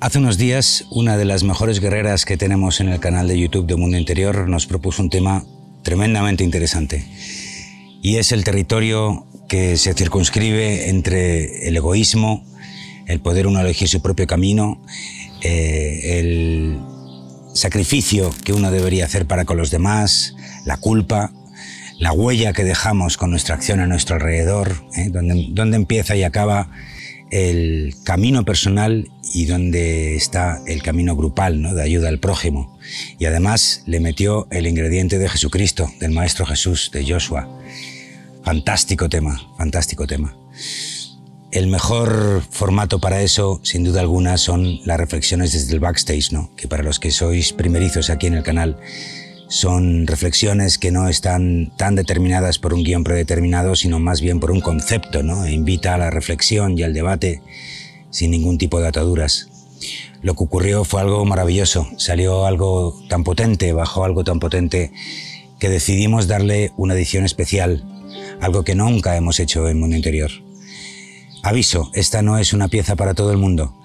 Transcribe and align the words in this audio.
Hace 0.00 0.18
unos 0.18 0.38
días, 0.38 0.84
una 0.92 1.16
de 1.16 1.24
las 1.24 1.42
mejores 1.42 1.80
guerreras 1.80 2.24
que 2.24 2.36
tenemos 2.36 2.78
en 2.78 2.88
el 2.88 3.00
canal 3.00 3.26
de 3.26 3.36
YouTube 3.36 3.66
de 3.66 3.74
Mundo 3.74 3.98
Interior 3.98 4.48
nos 4.48 4.68
propuso 4.68 5.02
un 5.02 5.10
tema 5.10 5.44
tremendamente 5.82 6.44
interesante. 6.44 7.04
Y 8.00 8.18
es 8.18 8.30
el 8.30 8.44
territorio 8.44 9.26
que 9.48 9.76
se 9.76 9.94
circunscribe 9.94 10.88
entre 10.88 11.66
el 11.66 11.76
egoísmo, 11.76 12.44
el 13.08 13.18
poder 13.18 13.48
uno 13.48 13.60
elegir 13.60 13.88
su 13.88 14.00
propio 14.00 14.28
camino, 14.28 14.80
eh, 15.42 16.20
el 16.20 16.78
sacrificio 17.54 18.32
que 18.44 18.52
uno 18.52 18.70
debería 18.70 19.04
hacer 19.04 19.26
para 19.26 19.46
con 19.46 19.56
los 19.56 19.72
demás, 19.72 20.36
la 20.64 20.76
culpa, 20.76 21.32
la 21.98 22.12
huella 22.12 22.52
que 22.52 22.62
dejamos 22.62 23.16
con 23.16 23.32
nuestra 23.32 23.56
acción 23.56 23.80
a 23.80 23.88
nuestro 23.88 24.14
alrededor, 24.14 24.76
¿eh? 24.96 25.10
donde 25.10 25.76
empieza 25.76 26.14
y 26.14 26.22
acaba 26.22 26.70
el 27.30 27.94
camino 28.04 28.44
personal 28.44 29.10
y 29.32 29.46
donde 29.46 30.16
está 30.16 30.62
el 30.66 30.82
camino 30.82 31.16
grupal, 31.16 31.60
¿no? 31.60 31.74
de 31.74 31.82
ayuda 31.82 32.08
al 32.08 32.18
prójimo. 32.18 32.78
Y 33.18 33.26
además 33.26 33.82
le 33.86 34.00
metió 34.00 34.46
el 34.50 34.66
ingrediente 34.66 35.18
de 35.18 35.28
Jesucristo, 35.28 35.90
del 36.00 36.12
Maestro 36.12 36.46
Jesús, 36.46 36.90
de 36.92 37.04
Joshua. 37.06 37.48
Fantástico 38.44 39.08
tema, 39.08 39.40
fantástico 39.56 40.06
tema. 40.06 40.36
El 41.50 41.66
mejor 41.66 42.42
formato 42.50 43.00
para 43.00 43.22
eso, 43.22 43.60
sin 43.62 43.84
duda 43.84 44.00
alguna, 44.00 44.36
son 44.36 44.80
las 44.84 44.98
reflexiones 44.98 45.52
desde 45.52 45.72
el 45.72 45.80
backstage, 45.80 46.32
¿no? 46.32 46.54
que 46.56 46.68
para 46.68 46.82
los 46.82 47.00
que 47.00 47.10
sois 47.10 47.52
primerizos 47.52 48.10
aquí 48.10 48.26
en 48.26 48.34
el 48.34 48.42
canal, 48.42 48.78
son 49.48 50.06
reflexiones 50.06 50.76
que 50.76 50.90
no 50.90 51.08
están 51.08 51.72
tan 51.76 51.94
determinadas 51.94 52.58
por 52.58 52.74
un 52.74 52.84
guion 52.84 53.02
predeterminado, 53.02 53.76
sino 53.76 53.98
más 53.98 54.20
bien 54.20 54.40
por 54.40 54.50
un 54.50 54.60
concepto, 54.60 55.22
¿no? 55.22 55.46
E 55.46 55.52
invita 55.52 55.94
a 55.94 55.98
la 55.98 56.10
reflexión 56.10 56.78
y 56.78 56.82
al 56.82 56.92
debate 56.92 57.40
sin 58.10 58.30
ningún 58.30 58.58
tipo 58.58 58.80
de 58.80 58.88
ataduras. 58.88 59.48
Lo 60.22 60.34
que 60.34 60.44
ocurrió 60.44 60.84
fue 60.84 61.00
algo 61.00 61.24
maravilloso, 61.24 61.86
salió 61.96 62.46
algo 62.46 63.00
tan 63.08 63.24
potente, 63.24 63.72
bajó 63.72 64.04
algo 64.04 64.24
tan 64.24 64.40
potente, 64.40 64.92
que 65.58 65.68
decidimos 65.68 66.26
darle 66.26 66.72
una 66.76 66.94
edición 66.94 67.24
especial, 67.24 67.84
algo 68.40 68.64
que 68.64 68.74
nunca 68.74 69.16
hemos 69.16 69.40
hecho 69.40 69.68
en 69.68 69.78
Mundo 69.78 69.96
Interior. 69.96 70.30
Aviso, 71.42 71.90
esta 71.94 72.22
no 72.22 72.38
es 72.38 72.52
una 72.52 72.68
pieza 72.68 72.96
para 72.96 73.14
todo 73.14 73.30
el 73.30 73.38
mundo, 73.38 73.76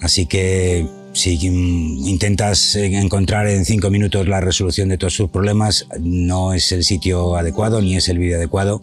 así 0.00 0.26
que 0.26 0.88
si 1.16 1.34
intentas 1.34 2.76
encontrar 2.76 3.48
en 3.48 3.64
cinco 3.64 3.88
minutos 3.88 4.28
la 4.28 4.42
resolución 4.42 4.90
de 4.90 4.98
todos 4.98 5.14
sus 5.14 5.30
problemas, 5.30 5.86
no 5.98 6.52
es 6.52 6.72
el 6.72 6.84
sitio 6.84 7.36
adecuado 7.36 7.80
ni 7.80 7.96
es 7.96 8.08
el 8.10 8.18
vídeo 8.18 8.36
adecuado. 8.36 8.82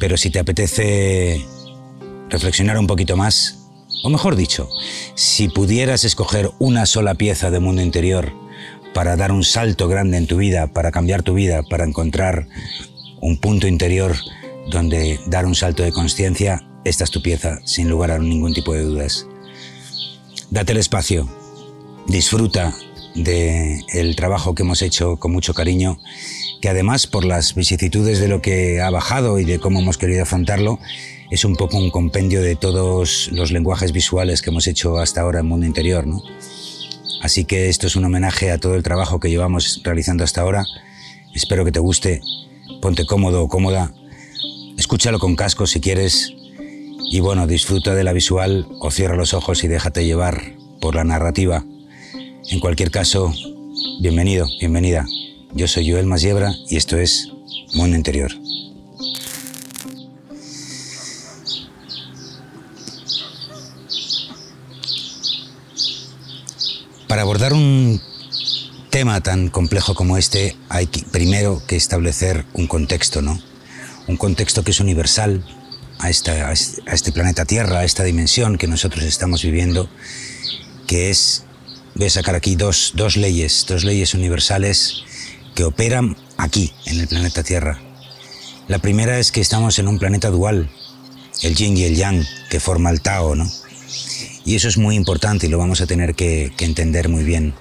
Pero 0.00 0.16
si 0.16 0.30
te 0.30 0.38
apetece 0.38 1.44
reflexionar 2.30 2.78
un 2.78 2.86
poquito 2.86 3.16
más, 3.16 3.57
o 4.02 4.10
mejor 4.10 4.36
dicho, 4.36 4.68
si 5.14 5.48
pudieras 5.48 6.04
escoger 6.04 6.50
una 6.58 6.86
sola 6.86 7.14
pieza 7.14 7.50
de 7.50 7.60
mundo 7.60 7.82
interior 7.82 8.32
para 8.94 9.16
dar 9.16 9.32
un 9.32 9.44
salto 9.44 9.88
grande 9.88 10.16
en 10.16 10.26
tu 10.26 10.36
vida, 10.36 10.68
para 10.68 10.90
cambiar 10.90 11.22
tu 11.22 11.34
vida, 11.34 11.62
para 11.62 11.84
encontrar 11.84 12.48
un 13.20 13.38
punto 13.38 13.66
interior 13.66 14.16
donde 14.70 15.20
dar 15.26 15.46
un 15.46 15.54
salto 15.54 15.82
de 15.82 15.92
conciencia, 15.92 16.68
esta 16.84 17.04
es 17.04 17.10
tu 17.10 17.22
pieza, 17.22 17.60
sin 17.64 17.88
lugar 17.88 18.10
a 18.10 18.18
ningún 18.18 18.54
tipo 18.54 18.72
de 18.72 18.82
dudas. 18.82 19.26
Date 20.50 20.72
el 20.72 20.78
espacio, 20.78 21.28
disfruta 22.06 22.74
del 23.14 23.84
el 23.92 24.16
trabajo 24.16 24.54
que 24.54 24.62
hemos 24.62 24.82
hecho 24.82 25.16
con 25.16 25.32
mucho 25.32 25.54
cariño, 25.54 25.98
que 26.60 26.68
además 26.68 27.06
por 27.06 27.24
las 27.24 27.54
vicisitudes 27.54 28.20
de 28.20 28.28
lo 28.28 28.40
que 28.42 28.80
ha 28.80 28.90
bajado 28.90 29.38
y 29.38 29.44
de 29.44 29.58
cómo 29.58 29.80
hemos 29.80 29.98
querido 29.98 30.22
afrontarlo, 30.22 30.78
es 31.30 31.44
un 31.44 31.56
poco 31.56 31.76
un 31.76 31.90
compendio 31.90 32.42
de 32.42 32.56
todos 32.56 33.30
los 33.32 33.50
lenguajes 33.50 33.92
visuales 33.92 34.40
que 34.40 34.50
hemos 34.50 34.66
hecho 34.66 34.98
hasta 34.98 35.20
ahora 35.20 35.40
en 35.40 35.46
Mundo 35.46 35.66
Interior. 35.66 36.06
¿no? 36.06 36.22
Así 37.22 37.44
que 37.44 37.68
esto 37.68 37.86
es 37.86 37.96
un 37.96 38.04
homenaje 38.04 38.50
a 38.50 38.58
todo 38.58 38.74
el 38.74 38.82
trabajo 38.82 39.20
que 39.20 39.28
llevamos 39.28 39.80
realizando 39.84 40.24
hasta 40.24 40.40
ahora. 40.40 40.64
Espero 41.34 41.64
que 41.64 41.72
te 41.72 41.80
guste, 41.80 42.22
ponte 42.80 43.04
cómodo 43.06 43.42
o 43.42 43.48
cómoda, 43.48 43.92
escúchalo 44.76 45.18
con 45.18 45.36
casco 45.36 45.66
si 45.66 45.80
quieres 45.80 46.32
y 47.10 47.20
bueno, 47.20 47.46
disfruta 47.46 47.94
de 47.94 48.04
la 48.04 48.12
visual 48.12 48.66
o 48.80 48.90
cierra 48.90 49.16
los 49.16 49.34
ojos 49.34 49.64
y 49.64 49.68
déjate 49.68 50.04
llevar 50.04 50.54
por 50.80 50.94
la 50.94 51.04
narrativa. 51.04 51.64
En 52.50 52.60
cualquier 52.60 52.90
caso, 52.90 53.32
bienvenido, 54.00 54.46
bienvenida. 54.60 55.06
Yo 55.52 55.66
soy 55.66 55.90
Joel 55.90 56.06
Masiebra 56.06 56.54
y 56.68 56.76
esto 56.76 56.98
es 56.98 57.32
Mundo 57.74 57.96
Interior. 57.96 58.32
Para 67.08 67.22
abordar 67.22 67.54
un 67.54 68.00
tema 68.90 69.22
tan 69.22 69.48
complejo 69.48 69.94
como 69.94 70.18
este 70.18 70.56
hay 70.68 70.86
primero 70.86 71.62
que 71.66 71.76
establecer 71.76 72.44
un 72.52 72.66
contexto, 72.66 73.22
¿no? 73.22 73.40
Un 74.06 74.18
contexto 74.18 74.62
que 74.62 74.72
es 74.72 74.80
universal, 74.80 75.42
a, 75.98 76.06
a 76.06 76.52
este 76.52 77.12
planeta 77.12 77.46
Tierra, 77.46 77.80
a 77.80 77.84
esta 77.84 78.04
dimensión 78.04 78.58
que 78.58 78.68
nosotros 78.68 79.04
estamos 79.04 79.42
viviendo, 79.42 79.88
que 80.86 81.08
es, 81.08 81.44
voy 81.94 82.06
a 82.08 82.10
sacar 82.10 82.34
aquí 82.34 82.56
dos, 82.56 82.92
dos 82.94 83.16
leyes, 83.16 83.64
dos 83.66 83.84
leyes 83.84 84.12
universales 84.12 85.02
que 85.54 85.64
operan 85.64 86.14
aquí, 86.36 86.72
en 86.84 87.00
el 87.00 87.08
planeta 87.08 87.42
Tierra. 87.42 87.80
La 88.68 88.80
primera 88.80 89.18
es 89.18 89.32
que 89.32 89.40
estamos 89.40 89.78
en 89.78 89.88
un 89.88 89.98
planeta 89.98 90.28
dual, 90.28 90.70
el 91.42 91.54
yin 91.54 91.76
y 91.76 91.84
el 91.84 91.96
yang, 91.96 92.26
que 92.50 92.60
forma 92.60 92.90
el 92.90 93.00
Tao, 93.00 93.34
¿no? 93.34 93.50
Y 94.48 94.54
eso 94.54 94.66
es 94.66 94.78
muy 94.78 94.96
importante 94.96 95.46
y 95.46 95.50
lo 95.50 95.58
vamos 95.58 95.82
a 95.82 95.86
tener 95.86 96.14
que, 96.14 96.52
entender 96.60 97.10
muy 97.10 97.22
bien. 97.22 97.52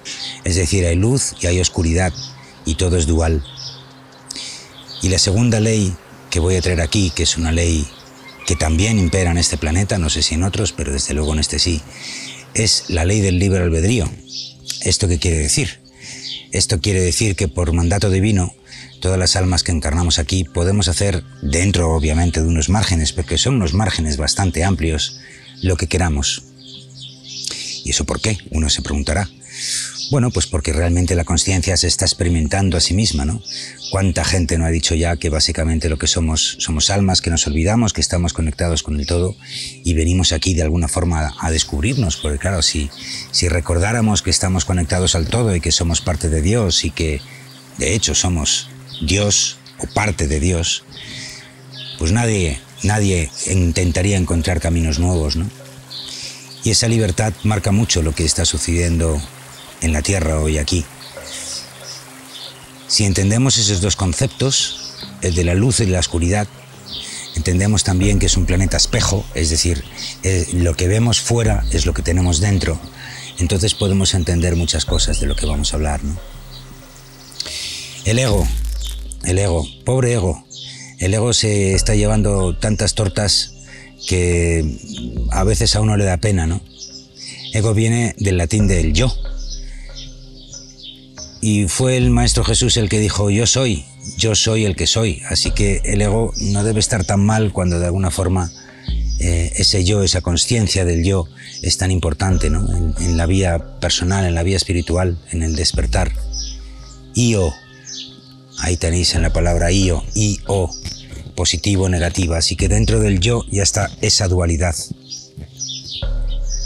Es 0.46 0.56
decir, 0.56 0.86
hay 0.86 0.96
luz 0.96 1.34
y 1.42 1.48
hay 1.48 1.60
oscuridad 1.60 2.14
y 2.64 2.76
todo 2.76 2.96
es 2.96 3.08
dual. 3.08 3.44
Y 5.02 5.10
la 5.10 5.20
segunda 5.20 5.60
ley 5.60 5.94
que 6.30 6.40
voy 6.40 6.56
a 6.56 6.62
traer 6.62 6.80
aquí, 6.80 7.12
que 7.14 7.24
es 7.24 7.36
una 7.36 7.52
ley 7.52 7.86
que 8.46 8.56
también 8.56 9.00
impera 9.00 9.32
en 9.32 9.38
este 9.38 9.58
planeta, 9.58 9.98
no 9.98 10.10
sé 10.10 10.24
si 10.24 10.36
en 10.36 10.44
otros, 10.44 10.72
pero 10.72 10.94
desde 10.94 11.14
luego 11.14 11.34
en 11.34 11.40
este 11.40 11.60
sí, 11.60 11.82
es 12.54 12.86
la 12.88 13.04
ley 13.04 13.20
del 13.20 13.38
libre 13.38 13.64
albedrío. 13.64 14.10
¿Esto 14.86 15.10
qué 15.10 15.20
quiere 15.20 15.40
decir? 15.40 15.82
Esto 16.54 16.80
quiere 16.80 17.02
decir 17.02 17.36
que 17.36 17.50
por 17.50 17.74
mandato 17.74 18.10
divino, 18.10 18.54
todas 19.02 19.20
las 19.20 19.36
almas 19.36 19.64
que 19.64 19.74
encarnamos 19.74 20.20
aquí 20.20 20.46
podemos 20.46 20.88
hacer, 20.88 21.26
dentro 21.42 21.94
obviamente 21.94 22.42
de 22.42 22.48
unos 22.48 22.70
márgenes, 22.70 23.12
porque 23.12 23.38
son 23.38 23.56
unos 23.56 23.74
márgenes 23.74 24.16
bastante 24.16 24.64
amplios, 24.64 25.20
lo 25.62 25.76
que 25.76 25.88
queramos. 25.88 26.44
¿Y 27.88 27.92
eso 27.92 28.04
por 28.04 28.20
qué? 28.20 28.38
Uno 28.52 28.70
se 28.70 28.82
preguntará. 28.82 29.30
Bueno, 30.12 30.30
pues 30.30 30.46
porque 30.46 30.74
realmente 30.74 31.16
la 31.16 31.24
conciencia 31.24 31.78
se 31.78 31.88
está 31.88 32.04
experimentando 32.04 32.76
a 32.76 32.82
sí 32.82 32.94
misma, 32.94 33.24
¿no? 33.24 33.42
¿Cuánta 33.92 34.26
gente 34.26 34.58
no 34.58 34.66
ha 34.66 34.72
dicho 34.72 34.94
ya 34.94 35.16
que 35.16 35.30
básicamente 35.30 35.88
lo 35.88 35.98
que 35.98 36.08
somos 36.08 36.58
somos 36.60 36.90
almas, 36.90 37.22
que 37.22 37.30
nos 37.30 37.48
olvidamos, 37.48 37.94
que 37.94 38.02
estamos 38.02 38.34
conectados 38.34 38.84
con 38.84 39.00
el 39.00 39.06
todo 39.06 39.38
y 39.86 39.94
venimos 39.94 40.34
aquí 40.34 40.54
de 40.54 40.64
alguna 40.64 40.90
forma 40.90 41.34
a 41.40 41.50
descubrirnos? 41.50 42.18
Porque 42.18 42.40
claro, 42.40 42.62
si, 42.62 42.90
si 43.32 43.48
recordáramos 43.48 44.22
que 44.22 44.32
estamos 44.32 44.66
conectados 44.66 45.16
al 45.16 45.30
todo 45.30 45.56
y 45.56 45.62
que 45.62 45.72
somos 45.72 46.02
parte 46.02 46.28
de 46.28 46.42
Dios 46.42 46.84
y 46.84 46.92
que 46.92 47.22
de 47.78 47.96
hecho 47.96 48.16
somos 48.16 48.70
Dios 49.02 49.60
o 49.78 49.88
parte 49.88 50.28
de 50.28 50.42
Dios, 50.42 50.84
pues 52.00 52.12
nadie, 52.12 52.60
nadie 52.84 53.32
intentaría 53.50 54.18
encontrar 54.18 54.60
caminos 54.60 55.00
nuevos, 55.00 55.38
¿no? 55.38 55.50
Y 56.68 56.72
esa 56.72 56.90
libertad 56.90 57.32
marca 57.44 57.72
mucho 57.72 58.02
lo 58.02 58.14
que 58.14 58.26
está 58.26 58.44
sucediendo 58.44 59.22
en 59.80 59.94
la 59.94 60.02
Tierra 60.02 60.42
hoy 60.42 60.58
aquí. 60.58 60.84
Si 62.90 63.06
entendemos 63.06 63.58
esos 63.58 63.80
dos 63.80 63.96
conceptos, 63.96 64.94
el 65.22 65.34
de 65.34 65.46
la 65.46 65.54
luz 65.54 65.80
y 65.80 65.86
la 65.86 66.00
oscuridad, 66.00 66.46
entendemos 67.38 67.86
también 67.86 68.20
que 68.20 68.26
es 68.26 68.36
un 68.36 68.46
planeta 68.46 68.76
espejo, 68.76 69.26
es 69.34 69.50
decir, 69.50 69.82
eh, 70.24 70.46
lo 70.56 70.76
que 70.76 70.90
vemos 70.90 71.22
fuera 71.22 71.64
es 71.72 71.86
lo 71.86 71.94
que 71.94 72.02
tenemos 72.02 72.42
dentro. 72.42 72.78
Entonces 73.40 73.74
podemos 73.74 74.14
entender 74.14 74.58
muchas 74.58 74.84
cosas 74.84 75.22
de 75.22 75.28
lo 75.28 75.38
que 75.38 75.46
vamos 75.46 75.72
a 75.72 75.78
hablar. 75.78 76.04
¿no? 76.04 76.18
El 78.04 78.20
ego, 78.20 78.46
el 79.24 79.40
ego, 79.40 79.66
pobre 79.86 80.12
ego. 80.12 80.46
El 81.00 81.14
ego 81.14 81.32
se 81.32 81.76
está 81.76 81.96
llevando 81.96 82.58
tantas 82.58 82.94
tortas 82.94 83.54
que 84.08 84.66
a 85.32 85.44
veces 85.44 85.76
a 85.76 85.82
uno 85.82 85.98
le 85.98 86.06
da 86.06 86.18
pena, 86.18 86.48
¿no? 86.48 86.62
Ego 87.54 87.74
viene 87.74 88.16
del 88.18 88.38
latín 88.38 88.68
del 88.68 88.94
yo, 88.94 89.14
y 91.42 91.68
fue 91.68 91.98
el 91.98 92.10
Maestro 92.10 92.44
Jesús 92.44 92.78
el 92.78 92.90
que 92.90 93.00
dijo, 93.00 93.30
yo 93.30 93.46
soy, 93.46 93.86
yo 94.18 94.36
soy 94.36 94.66
el 94.66 94.76
que 94.76 94.88
soy. 94.88 95.22
Así 95.30 95.52
que 95.52 95.82
el 95.86 96.02
ego 96.02 96.34
no 96.42 96.64
debe 96.64 96.80
estar 96.80 97.06
tan 97.06 97.26
mal 97.26 97.54
cuando 97.54 97.80
de 97.80 97.86
alguna 97.86 98.12
forma 98.12 98.52
eh, 99.20 99.54
ese 99.56 99.84
yo, 99.84 100.04
esa 100.04 100.22
conciencia 100.22 100.84
del 100.86 101.04
yo 101.04 101.28
es 101.62 101.78
tan 101.78 101.92
importante 101.92 102.50
¿no? 102.50 102.68
en, 103.00 103.18
la 103.18 103.26
vía 103.26 103.80
personal, 103.80 104.26
en 104.26 104.36
la 104.36 104.44
vía 104.44 104.58
espiritual, 104.58 105.18
en 105.32 105.44
el 105.44 105.56
despertar. 105.56 106.12
Io, 107.14 107.54
ahí 108.60 108.78
tenéis 108.78 109.16
en 109.16 109.22
la 109.22 109.32
palabra 109.32 109.72
io, 109.72 110.04
io, 110.16 110.70
positivo, 111.38 111.88
negativa. 111.88 112.40
Así 112.40 112.58
que 112.58 112.68
dentro 112.68 113.00
del 113.00 113.22
yo 113.22 113.46
ya 113.50 113.64
está 113.64 113.90
esa 114.02 114.28
dualidad. 114.28 114.76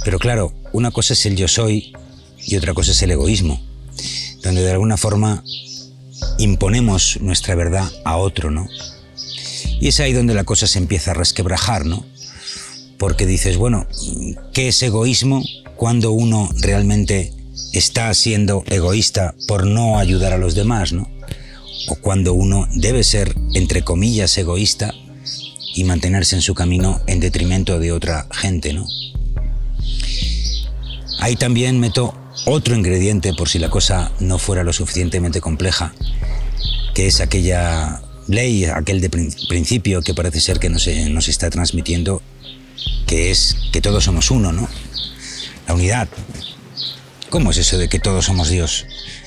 Pero 0.03 0.17
claro, 0.17 0.53
una 0.71 0.89
cosa 0.89 1.13
es 1.13 1.23
el 1.27 1.35
yo 1.35 1.47
soy 1.47 1.93
y 2.47 2.55
otra 2.55 2.73
cosa 2.73 2.91
es 2.91 3.01
el 3.03 3.11
egoísmo, 3.11 3.61
donde 4.41 4.61
de 4.61 4.71
alguna 4.71 4.97
forma 4.97 5.43
imponemos 6.39 7.19
nuestra 7.21 7.53
verdad 7.53 7.87
a 8.05 8.17
otro, 8.17 8.49
¿no? 8.49 8.67
Y 9.79 9.89
es 9.89 9.99
ahí 9.99 10.13
donde 10.13 10.33
la 10.33 10.45
cosa 10.45 10.65
se 10.65 10.79
empieza 10.79 11.11
a 11.11 11.15
resquebrajar, 11.15 11.85
¿no? 11.85 12.05
Porque 12.97 13.25
dices, 13.25 13.57
bueno, 13.57 13.85
¿qué 14.53 14.69
es 14.69 14.81
egoísmo 14.81 15.43
cuando 15.75 16.11
uno 16.11 16.49
realmente 16.61 17.33
está 17.73 18.13
siendo 18.13 18.63
egoísta 18.67 19.35
por 19.47 19.65
no 19.65 19.99
ayudar 19.99 20.33
a 20.33 20.37
los 20.37 20.55
demás, 20.55 20.93
¿no? 20.93 21.10
O 21.87 21.95
cuando 21.95 22.33
uno 22.33 22.67
debe 22.73 23.03
ser, 23.03 23.35
entre 23.53 23.83
comillas, 23.83 24.37
egoísta 24.37 24.93
y 25.75 25.83
mantenerse 25.83 26.35
en 26.35 26.41
su 26.41 26.53
camino 26.53 27.01
en 27.07 27.19
detrimento 27.19 27.79
de 27.79 27.91
otra 27.91 28.27
gente, 28.31 28.73
¿no? 28.73 28.87
Ahí 31.19 31.35
también 31.35 31.79
meto 31.79 32.15
otro 32.45 32.75
ingrediente 32.75 33.33
por 33.33 33.47
si 33.47 33.59
la 33.59 33.69
cosa 33.69 34.11
no 34.19 34.37
fuera 34.37 34.63
lo 34.63 34.73
suficientemente 34.73 35.41
compleja, 35.41 35.93
que 36.93 37.07
es 37.07 37.21
aquella 37.21 38.01
ley, 38.27 38.65
aquel 38.65 39.01
de 39.01 39.09
principio 39.09 40.01
que 40.01 40.13
parece 40.13 40.39
ser 40.39 40.59
que 40.59 40.69
nos, 40.69 40.87
nos 40.87 41.27
está 41.27 41.49
transmitiendo, 41.49 42.21
que 43.05 43.31
es 43.31 43.55
que 43.71 43.81
todos 43.81 44.03
somos 44.03 44.31
uno, 44.31 44.51
¿no? 44.51 44.67
La 45.67 45.73
unidad. 45.75 46.09
¿Cómo 47.29 47.51
es 47.51 47.57
eso 47.57 47.77
de 47.77 47.87
que 47.87 47.99
todos 47.99 48.25
somos 48.25 48.49
Dios? 48.49 48.85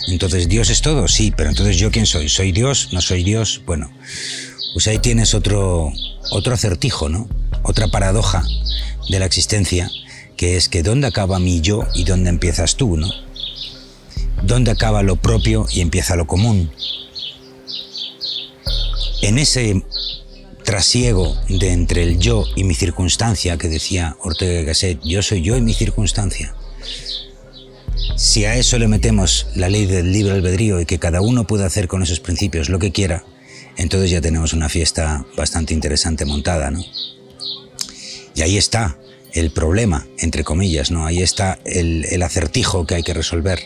Entonces, 0.09 0.49
¿Dios 0.49 0.71
es 0.71 0.83
todo? 0.83 1.09
Sí, 1.09 1.33
pero 1.37 1.51
entonces 1.51 1.77
¿yo 1.77 1.91
quién 1.91 2.07
soy? 2.07 2.29
¿Soy 2.29 2.53
Dios? 2.53 2.91
¿No 2.93 3.01
soy 3.01 3.25
Dios? 3.25 3.63
Bueno, 3.65 3.91
pues 4.75 4.87
ahí 4.87 4.99
tienes 4.99 5.35
otro, 5.35 5.93
otro 6.31 6.55
acertijo, 6.55 7.09
¿no? 7.09 7.29
Otra 7.63 7.89
paradoja 7.89 8.45
de 9.09 9.19
la 9.19 9.27
existencia, 9.27 9.91
que 10.37 10.57
es 10.57 10.69
que 10.69 10.83
¿dónde 10.83 11.07
acaba 11.07 11.39
mi 11.39 11.61
yo 11.61 11.87
y 11.95 12.05
dónde 12.05 12.31
empiezas 12.31 12.77
tú, 12.77 12.97
¿no? 12.97 13.11
¿Dónde 14.43 14.71
acaba 14.71 15.03
lo 15.03 15.17
propio 15.17 15.67
y 15.73 15.81
empieza 15.81 16.17
lo 16.17 16.27
común? 16.27 16.71
En 19.23 19.39
ese 19.39 19.83
trasiego 20.65 21.37
de 21.49 21.73
entre 21.73 22.03
el 22.03 22.19
yo 22.19 22.45
y 22.57 22.65
mi 22.65 22.75
circunstancia 22.75 23.57
que 23.57 23.69
decía 23.69 24.17
Ortega 24.21 24.61
y 24.61 24.65
Gasset, 24.65 25.01
yo 25.03 25.23
soy 25.23 25.43
yo 25.43 25.57
y 25.57 25.63
mi 25.63 25.73
circunstancia. 25.73 26.55
Si 28.17 28.45
a 28.45 28.55
eso 28.55 28.79
le 28.79 28.87
metemos 28.87 29.49
la 29.57 29.69
ley 29.69 29.87
del 29.87 30.13
libre 30.13 30.35
albedrío 30.35 30.81
y 30.81 30.87
que 30.87 31.01
cada 31.01 31.21
uno 31.21 31.47
pueda 31.47 31.67
hacer 31.67 31.89
con 31.89 32.03
esos 32.03 32.21
principios 32.21 32.69
lo 32.69 32.79
que 32.79 32.93
quiera, 32.93 33.25
entonces 33.77 34.11
ya 34.11 34.21
tenemos 34.21 34.53
una 34.53 34.69
fiesta 34.69 35.27
bastante 35.37 35.75
interesante 35.75 36.25
montada, 36.25 36.71
¿no? 36.71 36.81
Y 38.37 38.43
ahí 38.43 38.57
está 38.57 38.99
el 39.33 39.51
problema, 39.51 40.07
entre 40.19 40.45
comillas, 40.45 40.93
¿no? 40.93 41.07
Ahí 41.07 41.23
está 41.23 41.59
el, 41.65 42.05
el 42.05 42.23
acertijo 42.23 42.87
que 42.87 42.95
hay 42.95 43.03
que 43.03 43.15
resolver. 43.15 43.61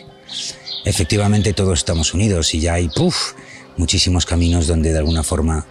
Efectivamente 0.83 1.53
todos 1.53 1.79
estamos 1.79 2.15
unidos 2.15 2.53
y 2.55 2.59
ya 2.59 2.73
hay, 2.73 2.89
puff, 2.89 3.33
muchísimos 3.77 4.25
caminos 4.25 4.65
donde 4.65 4.91
de 4.91 4.97
alguna 4.97 5.23
forma 5.23 5.67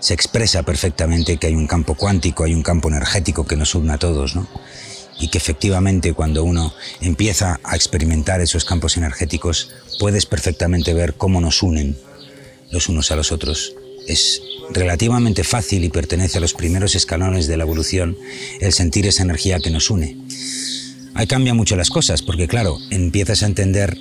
se 0.00 0.14
expresa 0.14 0.64
perfectamente 0.64 1.36
que 1.36 1.46
hay 1.46 1.54
un 1.54 1.68
campo 1.68 1.94
cuántico, 1.94 2.42
hay 2.42 2.54
un 2.54 2.64
campo 2.64 2.88
energético 2.88 3.46
que 3.46 3.56
nos 3.56 3.76
une 3.76 3.92
a 3.92 3.98
todos, 3.98 4.34
¿no? 4.34 4.48
Y 5.18 5.28
que 5.28 5.38
efectivamente 5.38 6.14
cuando 6.14 6.42
uno 6.44 6.74
empieza 7.00 7.60
a 7.62 7.76
experimentar 7.76 8.40
esos 8.40 8.64
campos 8.64 8.96
energéticos, 8.96 9.70
puedes 9.98 10.26
perfectamente 10.26 10.94
ver 10.94 11.14
cómo 11.14 11.40
nos 11.40 11.62
unen 11.62 11.96
los 12.70 12.88
unos 12.88 13.10
a 13.10 13.16
los 13.16 13.30
otros. 13.30 13.74
Es 14.08 14.42
relativamente 14.70 15.44
fácil 15.44 15.84
y 15.84 15.90
pertenece 15.90 16.38
a 16.38 16.40
los 16.40 16.54
primeros 16.54 16.94
escalones 16.94 17.46
de 17.46 17.56
la 17.56 17.64
evolución 17.64 18.16
el 18.60 18.72
sentir 18.72 19.06
esa 19.06 19.22
energía 19.22 19.60
que 19.60 19.70
nos 19.70 19.90
une. 19.90 20.16
Ahí 21.14 21.26
cambia 21.26 21.54
mucho 21.54 21.76
las 21.76 21.90
cosas, 21.90 22.22
porque 22.22 22.48
claro, 22.48 22.78
empiezas 22.90 23.42
a 23.42 23.46
entender 23.46 23.98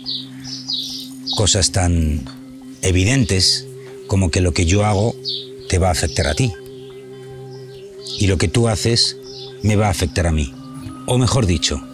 cosas 1.36 1.72
tan 1.72 2.26
evidentes 2.82 3.68
como 4.08 4.32
que 4.32 4.42
lo 4.42 4.54
que 4.54 4.66
yo 4.66 4.86
hago 4.86 5.16
te 5.68 5.78
va 5.78 5.90
a 5.90 5.92
afectar 5.92 6.28
a 6.28 6.36
ti. 6.36 6.54
Y 8.20 8.28
lo 8.28 8.38
que 8.38 8.48
tú 8.48 8.68
haces 8.68 9.18
me 9.62 9.76
va 9.76 9.88
a 9.88 9.92
afectar 9.92 10.28
a 10.28 10.32
mí. 10.32 10.54
O 11.14 11.18
mejor 11.18 11.46
dicho, 11.46 11.86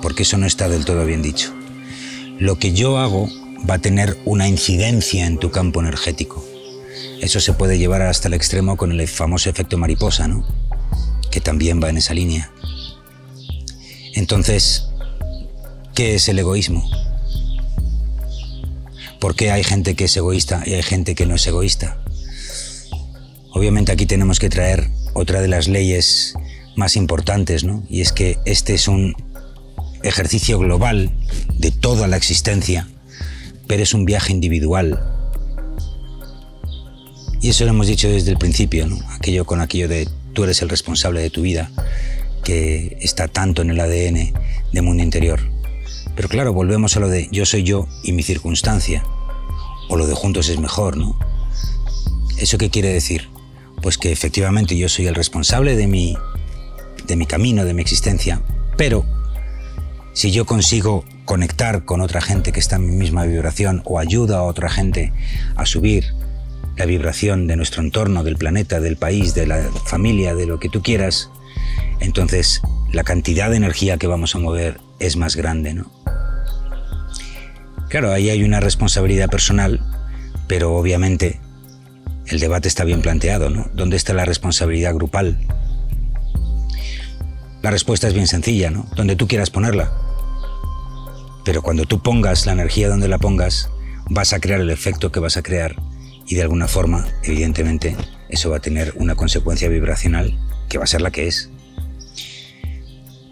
porque 0.00 0.22
eso 0.22 0.38
no 0.38 0.46
está 0.46 0.70
del 0.70 0.86
todo 0.86 1.04
bien 1.04 1.20
dicho. 1.20 1.52
Lo 2.38 2.58
que 2.58 2.72
yo 2.72 2.96
hago 2.96 3.28
va 3.68 3.74
a 3.74 3.78
tener 3.78 4.16
una 4.24 4.48
incidencia 4.48 5.26
en 5.26 5.36
tu 5.36 5.50
campo 5.50 5.80
energético. 5.80 6.42
Eso 7.20 7.40
se 7.40 7.52
puede 7.52 7.76
llevar 7.76 8.00
hasta 8.00 8.28
el 8.28 8.32
extremo 8.32 8.78
con 8.78 8.90
el 8.90 9.06
famoso 9.06 9.50
efecto 9.50 9.76
mariposa, 9.76 10.28
¿no? 10.28 10.48
Que 11.30 11.42
también 11.42 11.78
va 11.78 11.90
en 11.90 11.98
esa 11.98 12.14
línea. 12.14 12.50
Entonces, 14.14 14.86
¿qué 15.94 16.14
es 16.14 16.26
el 16.30 16.38
egoísmo? 16.38 16.90
¿Por 19.20 19.36
qué 19.36 19.50
hay 19.50 19.62
gente 19.62 19.94
que 19.94 20.04
es 20.04 20.16
egoísta 20.16 20.62
y 20.64 20.72
hay 20.72 20.82
gente 20.82 21.14
que 21.14 21.26
no 21.26 21.34
es 21.34 21.46
egoísta? 21.46 22.02
Obviamente 23.50 23.92
aquí 23.92 24.06
tenemos 24.06 24.38
que 24.38 24.48
traer 24.48 24.88
otra 25.12 25.42
de 25.42 25.48
las 25.48 25.68
leyes 25.68 26.34
más 26.76 26.96
importantes, 26.96 27.64
¿no? 27.64 27.84
Y 27.88 28.00
es 28.00 28.12
que 28.12 28.38
este 28.44 28.74
es 28.74 28.88
un 28.88 29.14
ejercicio 30.02 30.58
global 30.58 31.10
de 31.58 31.70
toda 31.70 32.06
la 32.06 32.16
existencia, 32.16 32.88
pero 33.66 33.82
es 33.82 33.94
un 33.94 34.04
viaje 34.04 34.32
individual. 34.32 35.00
Y 37.40 37.50
eso 37.50 37.64
lo 37.64 37.70
hemos 37.70 37.86
dicho 37.86 38.08
desde 38.08 38.30
el 38.30 38.38
principio, 38.38 38.86
¿no? 38.86 38.98
Aquello 39.10 39.44
con 39.44 39.60
aquello 39.60 39.88
de 39.88 40.08
tú 40.32 40.44
eres 40.44 40.62
el 40.62 40.68
responsable 40.68 41.20
de 41.20 41.30
tu 41.30 41.42
vida, 41.42 41.70
que 42.42 42.98
está 43.00 43.28
tanto 43.28 43.62
en 43.62 43.70
el 43.70 43.80
ADN 43.80 44.32
de 44.72 44.82
mundo 44.82 45.02
interior. 45.02 45.40
Pero 46.14 46.28
claro, 46.28 46.52
volvemos 46.52 46.96
a 46.96 47.00
lo 47.00 47.08
de 47.08 47.28
yo 47.32 47.46
soy 47.46 47.64
yo 47.64 47.88
y 48.02 48.12
mi 48.12 48.22
circunstancia 48.22 49.04
o 49.88 49.96
lo 49.96 50.06
de 50.06 50.14
juntos 50.14 50.48
es 50.48 50.58
mejor, 50.58 50.96
¿no? 50.96 51.18
¿Eso 52.38 52.58
qué 52.58 52.70
quiere 52.70 52.88
decir? 52.88 53.28
Pues 53.82 53.98
que 53.98 54.12
efectivamente 54.12 54.76
yo 54.76 54.88
soy 54.88 55.06
el 55.06 55.14
responsable 55.14 55.76
de 55.76 55.86
mi, 55.86 56.16
de 57.06 57.16
mi 57.16 57.26
camino, 57.26 57.64
de 57.64 57.74
mi 57.74 57.82
existencia, 57.82 58.40
pero 58.76 59.04
si 60.12 60.30
yo 60.30 60.44
consigo 60.44 61.04
conectar 61.24 61.84
con 61.84 62.00
otra 62.00 62.20
gente 62.20 62.52
que 62.52 62.60
está 62.60 62.76
en 62.76 62.86
mi 62.86 62.96
misma 62.96 63.24
vibración 63.24 63.82
o 63.84 63.98
ayuda 63.98 64.38
a 64.38 64.42
otra 64.42 64.68
gente 64.68 65.12
a 65.56 65.66
subir 65.66 66.04
la 66.76 66.86
vibración 66.86 67.46
de 67.46 67.56
nuestro 67.56 67.82
entorno, 67.82 68.24
del 68.24 68.36
planeta, 68.36 68.80
del 68.80 68.96
país, 68.96 69.34
de 69.34 69.46
la 69.46 69.62
familia, 69.86 70.34
de 70.34 70.46
lo 70.46 70.58
que 70.58 70.68
tú 70.68 70.82
quieras, 70.82 71.30
entonces 72.00 72.60
la 72.92 73.04
cantidad 73.04 73.50
de 73.50 73.56
energía 73.56 73.96
que 73.96 74.06
vamos 74.06 74.34
a 74.34 74.38
mover 74.38 74.80
es 74.98 75.16
más 75.16 75.36
grande, 75.36 75.74
¿no? 75.74 75.90
Claro, 77.88 78.12
ahí 78.12 78.30
hay 78.30 78.42
una 78.42 78.60
responsabilidad 78.60 79.28
personal, 79.28 79.80
pero 80.48 80.74
obviamente 80.74 81.40
el 82.26 82.40
debate 82.40 82.68
está 82.68 82.84
bien 82.84 83.02
planteado, 83.02 83.50
¿no? 83.50 83.68
¿Dónde 83.74 83.96
está 83.96 84.14
la 84.14 84.24
responsabilidad 84.24 84.94
grupal? 84.94 85.38
La 87.64 87.70
respuesta 87.70 88.06
es 88.06 88.12
bien 88.12 88.26
sencilla, 88.26 88.70
¿no? 88.70 88.86
Donde 88.94 89.16
tú 89.16 89.26
quieras 89.26 89.48
ponerla. 89.48 89.90
Pero 91.46 91.62
cuando 91.62 91.86
tú 91.86 92.02
pongas 92.02 92.44
la 92.44 92.52
energía 92.52 92.90
donde 92.90 93.08
la 93.08 93.16
pongas, 93.16 93.70
vas 94.10 94.34
a 94.34 94.38
crear 94.38 94.60
el 94.60 94.68
efecto 94.68 95.10
que 95.10 95.18
vas 95.18 95.38
a 95.38 95.42
crear 95.42 95.74
y 96.26 96.34
de 96.34 96.42
alguna 96.42 96.68
forma, 96.68 97.06
evidentemente, 97.22 97.96
eso 98.28 98.50
va 98.50 98.58
a 98.58 98.60
tener 98.60 98.92
una 98.96 99.14
consecuencia 99.14 99.70
vibracional 99.70 100.38
que 100.68 100.76
va 100.76 100.84
a 100.84 100.86
ser 100.86 101.00
la 101.00 101.10
que 101.10 101.26
es. 101.26 101.48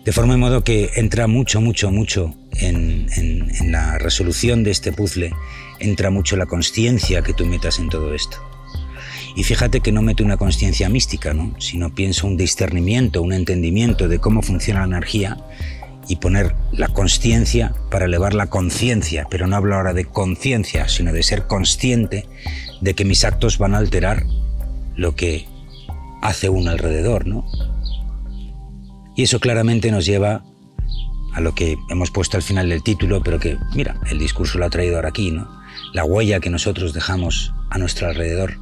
De 0.02 0.12
forma 0.12 0.32
y 0.32 0.38
modo 0.38 0.64
que 0.64 0.92
entra 0.94 1.26
mucho, 1.26 1.60
mucho, 1.60 1.90
mucho 1.90 2.34
en, 2.52 3.50
la 3.70 3.98
resolución 3.98 4.64
de 4.64 4.70
este 4.70 4.92
puzzle, 4.92 5.30
entra 5.78 6.08
mucho 6.08 6.38
la 6.38 6.46
conciencia 6.46 7.20
que 7.20 7.34
tú 7.34 7.44
metas 7.44 7.78
en 7.78 7.90
todo 7.90 8.14
esto. 8.14 8.38
Y 9.34 9.44
fíjate 9.44 9.80
que 9.80 9.92
no 9.92 10.02
mete 10.02 10.22
una 10.22 10.36
conciencia 10.36 10.88
mística, 10.88 11.32
¿no? 11.32 11.54
sino 11.58 11.94
pienso 11.94 12.26
un 12.26 12.36
discernimiento, 12.36 13.22
un 13.22 13.32
entendimiento 13.32 14.08
de 14.08 14.18
cómo 14.18 14.42
funciona 14.42 14.80
la 14.80 14.96
energía 14.96 15.38
y 16.08 16.16
poner 16.16 16.54
la 16.72 16.88
conciencia 16.88 17.74
para 17.90 18.06
elevar 18.06 18.34
la 18.34 18.48
conciencia, 18.48 19.26
pero 19.30 19.46
no 19.46 19.56
hablo 19.56 19.76
ahora 19.76 19.94
de 19.94 20.04
conciencia, 20.04 20.88
sino 20.88 21.12
de 21.12 21.22
ser 21.22 21.46
consciente 21.46 22.26
de 22.80 22.94
que 22.94 23.04
mis 23.04 23.24
actos 23.24 23.58
van 23.58 23.74
a 23.74 23.78
alterar 23.78 24.26
lo 24.96 25.14
que 25.14 25.46
hace 26.20 26.48
uno 26.48 26.70
alrededor, 26.70 27.26
¿no? 27.26 27.44
Y 29.14 29.22
eso 29.22 29.40
claramente 29.40 29.90
nos 29.90 30.06
lleva 30.06 30.44
a 31.34 31.40
lo 31.40 31.54
que 31.54 31.78
hemos 31.90 32.10
puesto 32.10 32.36
al 32.36 32.42
final 32.42 32.68
del 32.68 32.82
título, 32.82 33.22
pero 33.22 33.38
que, 33.38 33.58
mira, 33.74 33.96
el 34.10 34.18
discurso 34.18 34.58
lo 34.58 34.66
ha 34.66 34.70
traído 34.70 34.96
ahora 34.96 35.10
aquí, 35.10 35.30
¿no? 35.30 35.48
La 35.92 36.04
huella 36.04 36.40
que 36.40 36.50
nosotros 36.50 36.92
dejamos 36.92 37.52
a 37.70 37.78
nuestro 37.78 38.08
alrededor. 38.08 38.58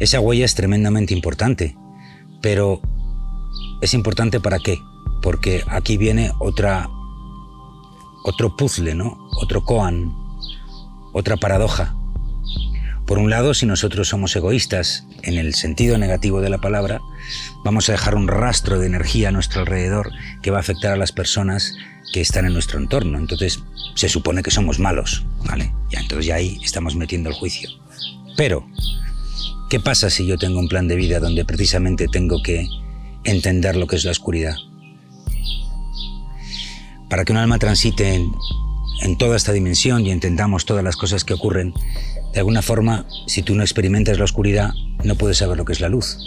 Esa 0.00 0.18
huella 0.18 0.46
es 0.46 0.54
tremendamente 0.54 1.12
importante, 1.12 1.76
pero 2.40 2.80
¿es 3.82 3.92
importante 3.92 4.40
para 4.40 4.58
qué? 4.58 4.78
Porque 5.22 5.62
aquí 5.68 5.98
viene 5.98 6.32
otra, 6.40 6.88
otro 8.24 8.56
puzzle, 8.56 8.94
¿no? 8.94 9.18
Otro 9.42 9.62
koan, 9.62 10.12
otra 11.12 11.36
paradoja. 11.36 11.94
Por 13.06 13.18
un 13.18 13.28
lado, 13.28 13.52
si 13.52 13.66
nosotros 13.66 14.08
somos 14.08 14.34
egoístas 14.36 15.04
en 15.22 15.36
el 15.36 15.54
sentido 15.54 15.98
negativo 15.98 16.40
de 16.40 16.48
la 16.48 16.58
palabra, 16.58 17.00
vamos 17.64 17.88
a 17.88 17.92
dejar 17.92 18.14
un 18.14 18.28
rastro 18.28 18.78
de 18.78 18.86
energía 18.86 19.28
a 19.28 19.32
nuestro 19.32 19.60
alrededor 19.60 20.10
que 20.42 20.50
va 20.50 20.58
a 20.58 20.60
afectar 20.60 20.92
a 20.92 20.96
las 20.96 21.12
personas 21.12 21.74
que 22.12 22.20
están 22.20 22.46
en 22.46 22.54
nuestro 22.54 22.78
entorno. 22.78 23.18
Entonces 23.18 23.62
se 23.96 24.08
supone 24.08 24.42
que 24.42 24.50
somos 24.50 24.78
malos, 24.78 25.26
¿vale? 25.44 25.74
Entonces 25.90 26.26
ya 26.26 26.36
ahí 26.36 26.58
estamos 26.62 26.94
metiendo 26.94 27.28
el 27.28 27.34
juicio. 27.34 27.68
Pero, 28.36 28.66
¿qué 29.70 29.78
pasa 29.78 30.10
si 30.10 30.26
yo 30.26 30.36
tengo 30.36 30.58
un 30.58 30.68
plan 30.68 30.88
de 30.88 30.96
vida 30.96 31.20
donde 31.20 31.44
precisamente 31.44 32.08
tengo 32.08 32.42
que 32.42 32.66
entender 33.22 33.76
lo 33.76 33.86
que 33.86 33.94
es 33.96 34.04
la 34.04 34.10
oscuridad? 34.10 34.56
Para 37.08 37.24
que 37.24 37.32
un 37.32 37.38
alma 37.38 37.58
transite 37.58 38.14
en, 38.14 38.32
en 39.02 39.16
toda 39.16 39.36
esta 39.36 39.52
dimensión 39.52 40.04
y 40.04 40.10
entendamos 40.10 40.66
todas 40.66 40.82
las 40.82 40.96
cosas 40.96 41.24
que 41.24 41.34
ocurren, 41.34 41.72
de 42.32 42.40
alguna 42.40 42.62
forma, 42.62 43.06
si 43.26 43.42
tú 43.42 43.54
no 43.54 43.62
experimentas 43.62 44.18
la 44.18 44.24
oscuridad, 44.24 44.72
no 45.04 45.14
puedes 45.14 45.38
saber 45.38 45.56
lo 45.56 45.64
que 45.64 45.72
es 45.72 45.80
la 45.80 45.88
luz. 45.88 46.18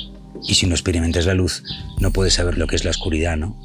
Y 0.48 0.56
si 0.56 0.66
no 0.66 0.74
experimentas 0.74 1.26
la 1.26 1.34
luz, 1.34 1.64
no 2.00 2.12
puedes 2.12 2.34
saber 2.34 2.58
lo 2.58 2.68
que 2.68 2.78
es 2.78 2.86
la 2.86 2.92
oscuridad, 2.92 3.36
¿no? 3.36 3.58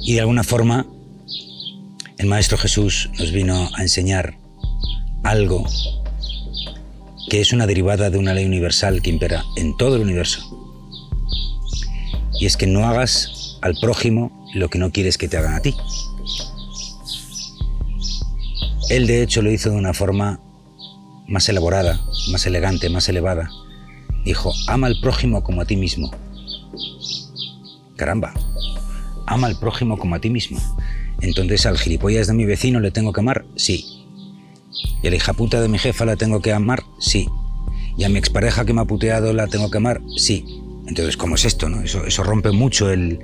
Y 0.00 0.14
de 0.14 0.20
alguna 0.20 0.42
forma, 0.42 0.86
el 2.18 2.26
Maestro 2.26 2.58
Jesús 2.58 3.10
nos 3.16 3.30
vino 3.30 3.70
a 3.74 3.82
enseñar 3.82 4.36
algo 5.22 5.66
que 7.28 7.40
es 7.40 7.52
una 7.52 7.66
derivada 7.66 8.10
de 8.10 8.18
una 8.18 8.34
ley 8.34 8.44
universal 8.44 9.02
que 9.02 9.10
impera 9.10 9.44
en 9.56 9.76
todo 9.76 9.96
el 9.96 10.02
universo. 10.02 10.40
Y 12.40 12.46
es 12.46 12.56
que 12.56 12.66
no 12.66 12.86
hagas 12.86 13.58
al 13.62 13.76
prójimo 13.80 14.46
lo 14.54 14.68
que 14.68 14.78
no 14.78 14.90
quieres 14.90 15.18
que 15.18 15.28
te 15.28 15.36
hagan 15.36 15.54
a 15.54 15.60
ti. 15.60 15.74
Él 18.88 19.06
de 19.06 19.22
hecho 19.22 19.42
lo 19.42 19.50
hizo 19.50 19.70
de 19.70 19.76
una 19.76 19.92
forma 19.92 20.40
más 21.26 21.48
elaborada, 21.48 22.00
más 22.30 22.46
elegante, 22.46 22.88
más 22.88 23.08
elevada. 23.08 23.50
Dijo, 24.24 24.52
ama 24.66 24.86
al 24.86 24.98
prójimo 25.00 25.42
como 25.42 25.60
a 25.60 25.66
ti 25.66 25.76
mismo. 25.76 26.10
Caramba, 27.96 28.32
ama 29.26 29.48
al 29.48 29.58
prójimo 29.58 29.98
como 29.98 30.14
a 30.14 30.20
ti 30.20 30.30
mismo. 30.30 30.58
Entonces 31.20 31.66
al 31.66 31.78
gilipollas 31.78 32.28
de 32.28 32.34
mi 32.34 32.46
vecino 32.46 32.80
le 32.80 32.90
tengo 32.90 33.12
que 33.12 33.20
amar, 33.20 33.44
sí. 33.56 33.97
Y 35.02 35.06
a 35.06 35.10
la 35.10 35.16
hija 35.16 35.32
puta 35.32 35.60
de 35.60 35.68
mi 35.68 35.78
jefa 35.78 36.04
la 36.04 36.16
tengo 36.16 36.40
que 36.40 36.52
amar, 36.52 36.84
sí. 36.98 37.28
Y 37.96 38.04
a 38.04 38.08
mi 38.08 38.18
expareja 38.18 38.64
que 38.64 38.72
me 38.72 38.80
ha 38.80 38.84
puteado 38.84 39.32
la 39.32 39.46
tengo 39.46 39.70
que 39.70 39.78
amar, 39.78 40.00
sí. 40.16 40.44
Entonces, 40.86 41.16
¿cómo 41.16 41.34
es 41.34 41.44
esto? 41.44 41.68
No? 41.68 41.82
Eso, 41.82 42.22
rompe 42.22 42.50
mucho 42.50 42.90
el, 42.90 43.18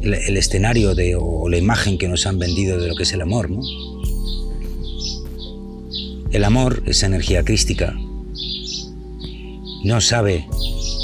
el, 0.00 0.36
escenario 0.36 0.94
de, 0.94 1.16
o 1.16 1.48
la 1.48 1.58
imagen 1.58 1.98
que 1.98 2.06
nos 2.08 2.26
han 2.26 2.38
vendido 2.38 2.78
de 2.78 2.88
lo 2.88 2.94
que 2.94 3.02
es 3.02 3.12
el 3.12 3.20
amor. 3.20 3.50
¿no? 3.50 3.60
El 6.30 6.44
amor, 6.44 6.82
esa 6.86 7.06
energía 7.06 7.44
crística, 7.44 7.94
no 9.82 10.00
sabe 10.00 10.46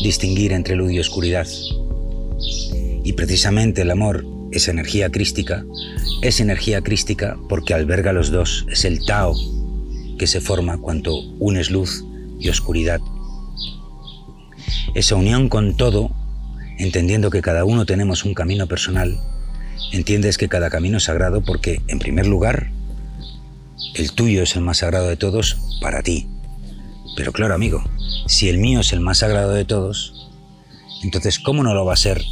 distinguir 0.04 0.52
entre 0.52 0.76
luz 0.76 0.92
y 0.92 1.00
oscuridad. 1.00 1.48
Y 3.02 3.12
precisamente 3.14 3.82
el 3.82 3.90
amor, 3.90 4.24
esa 4.52 4.70
energía 4.70 5.10
crística, 5.10 5.64
es 6.22 6.40
energía 6.40 6.82
crística 6.82 7.36
porque 7.48 7.74
alberga 7.74 8.12
los 8.12 8.30
dos, 8.30 8.66
es 8.70 8.84
el 8.84 9.04
Tao 9.04 9.34
que 10.18 10.26
se 10.26 10.40
forma 10.40 10.78
cuando 10.78 11.16
unes 11.38 11.70
luz 11.70 12.04
y 12.38 12.49
oscuridad. 12.49 13.00
Esa 14.94 15.16
unión 15.16 15.49
con 15.49 15.76
todo, 15.76 16.11
entendiendo 16.78 17.30
que 17.30 17.42
cada 17.42 17.64
uno 17.64 17.87
tenemos 17.87 18.25
un 18.25 18.35
camino 18.35 18.66
personal, 18.66 19.20
entiendes 19.92 20.38
que 20.38 20.49
cada 20.49 20.70
camino 20.70 20.99
es 20.99 21.04
sagrado 21.04 21.42
porque, 21.42 21.80
en 21.88 21.99
primer 21.99 22.26
lugar, 22.26 22.70
el 23.94 24.12
tuyo 24.12 24.42
es 24.42 24.56
el 24.56 24.62
más 24.62 24.78
sagrado 24.78 25.08
de 25.08 25.16
todos 25.16 25.78
para 25.80 26.02
ti. 26.02 26.28
Pero 27.16 27.32
claro, 27.32 27.54
amigo, 27.54 27.82
si 28.26 28.49
el 28.49 28.58
mío 28.58 28.80
es 28.80 28.92
el 28.92 29.00
más 29.00 29.18
sagrado 29.18 29.52
de 29.52 29.64
todos, 29.64 30.30
entonces 31.02 31.38
¿cómo 31.38 31.62
no 31.62 31.75
lo 31.75 31.85
va 31.85 31.94
a 31.94 31.96
ser 31.96 32.23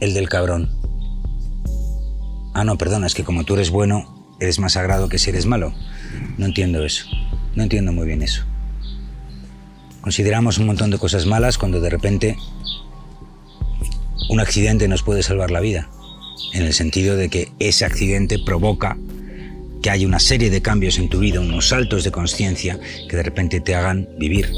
el 0.00 0.14
del 0.14 0.28
cabrón? 0.28 0.70
Ah, 2.54 2.64
no, 2.64 2.78
perdona, 2.78 3.06
es 3.06 3.14
que 3.14 3.24
como 3.24 3.44
tú 3.44 3.54
eres 3.54 3.70
bueno, 3.70 4.34
eres 4.40 4.58
más 4.58 4.72
sagrado 4.72 5.08
que 5.08 5.18
si 5.18 5.30
eres 5.30 5.46
malo. 5.46 5.74
No 6.38 6.46
entiendo 6.46 6.84
eso. 6.84 7.06
No 7.54 7.62
entiendo 7.62 7.92
muy 7.92 8.06
bien 8.06 8.22
eso. 8.22 8.44
Consideramos 10.00 10.58
un 10.58 10.66
montón 10.66 10.90
de 10.90 10.98
cosas 10.98 11.26
malas 11.26 11.58
cuando 11.58 11.80
de 11.80 11.90
repente 11.90 12.36
un 14.28 14.40
accidente 14.40 14.88
nos 14.88 15.02
puede 15.02 15.22
salvar 15.22 15.50
la 15.50 15.60
vida. 15.60 15.88
En 16.52 16.62
el 16.62 16.74
sentido 16.74 17.16
de 17.16 17.28
que 17.28 17.52
ese 17.58 17.84
accidente 17.84 18.38
provoca 18.38 18.96
que 19.82 19.90
haya 19.90 20.06
una 20.06 20.20
serie 20.20 20.50
de 20.50 20.62
cambios 20.62 20.98
en 20.98 21.08
tu 21.08 21.20
vida, 21.20 21.40
unos 21.40 21.68
saltos 21.68 22.04
de 22.04 22.10
conciencia 22.10 22.78
que 23.08 23.16
de 23.16 23.22
repente 23.22 23.60
te 23.60 23.74
hagan 23.74 24.08
vivir. 24.18 24.50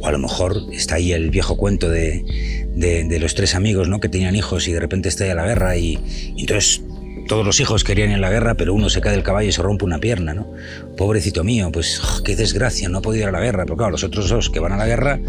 O 0.00 0.06
a 0.06 0.12
lo 0.12 0.18
mejor 0.18 0.62
está 0.72 0.96
ahí 0.96 1.12
el 1.12 1.30
viejo 1.30 1.56
cuento 1.56 1.88
de, 1.88 2.66
de, 2.76 3.18
los 3.18 3.34
tres 3.34 3.54
amigos 3.54 3.88
¿no? 3.88 4.00
que 4.00 4.08
tenían 4.08 4.36
hijos 4.36 4.68
y 4.68 4.72
de 4.72 4.80
repente 4.80 5.08
está 5.08 5.24
ahí 5.24 5.34
la 5.34 5.46
guerra 5.46 5.76
y, 5.76 5.98
entonces 6.36 6.82
todos 7.26 7.44
los 7.44 7.60
hijos 7.60 7.84
querían 7.84 8.10
ir 8.10 8.16
en 8.16 8.20
la 8.20 8.30
guerra, 8.30 8.54
pero 8.54 8.74
uno 8.74 8.88
se 8.88 9.00
cae 9.00 9.12
del 9.12 9.22
caballo 9.22 9.48
y 9.48 9.52
se 9.52 9.62
rompe 9.62 9.84
una 9.84 9.98
pierna, 9.98 10.34
¿no? 10.34 10.52
Pobrecito 10.96 11.44
mío, 11.44 11.70
pues 11.72 12.00
oh, 12.02 12.22
qué 12.22 12.36
desgracia, 12.36 12.88
no 12.88 12.98
ha 12.98 13.02
podido 13.02 13.24
ir 13.24 13.28
a 13.28 13.32
la 13.32 13.40
guerra. 13.40 13.64
Pero 13.64 13.76
claro, 13.76 13.92
los 13.92 14.04
otros 14.04 14.28
dos 14.28 14.50
que 14.50 14.60
van 14.60 14.72
a 14.72 14.76
la 14.76 14.86
guerra 14.86 15.20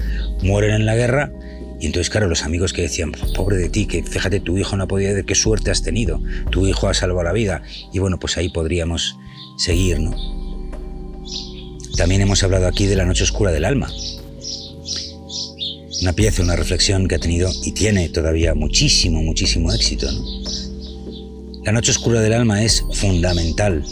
mueren 0.42 0.74
en 0.74 0.86
la 0.86 0.96
guerra 0.96 1.32
y 1.80 1.86
entonces, 1.86 2.10
claro, 2.10 2.28
los 2.28 2.44
amigos 2.44 2.74
que 2.74 2.82
decían, 2.82 3.12
pobre 3.36 3.58
de 3.58 3.70
ti, 3.70 3.86
que 3.86 4.02
fíjate, 4.02 4.40
tu 4.40 4.58
hijo 4.58 4.76
no 4.76 4.86
ha 4.86 4.88
podido, 4.88 5.24
qué 5.24 5.36
suerte 5.36 5.70
has 5.70 5.84
tenido, 5.84 6.20
tu 6.50 6.66
hijo 6.66 6.88
ha 6.88 6.94
salvado 6.94 7.24
la 7.24 7.34
vida. 7.34 7.62
Y 7.94 8.00
bueno, 8.00 8.20
pues 8.20 8.38
ahí 8.38 8.50
podríamos 8.50 9.18
seguir, 9.58 10.00
¿no? 10.00 10.16
También 11.96 12.22
hemos 12.22 12.44
hablado 12.44 12.68
aquí 12.68 12.88
de 12.88 12.96
la 12.96 13.06
noche 13.06 13.24
oscura 13.24 13.52
del 13.52 13.66
alma. 13.66 13.92
Una 16.02 16.14
pieza, 16.14 16.44
una 16.44 16.56
reflexión 16.56 17.08
que 17.08 17.16
ha 17.16 17.20
tenido 17.20 17.50
y 17.64 17.72
tiene 17.72 18.10
todavía 18.10 18.54
muchísimo, 18.56 19.22
muchísimo 19.22 19.72
éxito, 19.72 20.12
¿no? 20.12 20.47
La 21.68 21.74
noche 21.74 21.92
oscura 21.92 22.22
del 22.22 22.32
alma 22.32 22.64
es 22.64 22.86
fundamental 22.94 23.84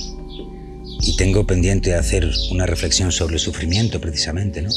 y 1.01 1.17
tengo 1.17 1.46
pendiente 1.46 1.89
de 1.89 1.98
hacer 1.98 2.32
una 2.50 2.65
reflexión 2.65 3.12
sobre 3.12 3.34
el 3.34 3.41
sufrimiento 3.41 4.00
precisamente, 4.00 4.62
¿no? 4.62 4.70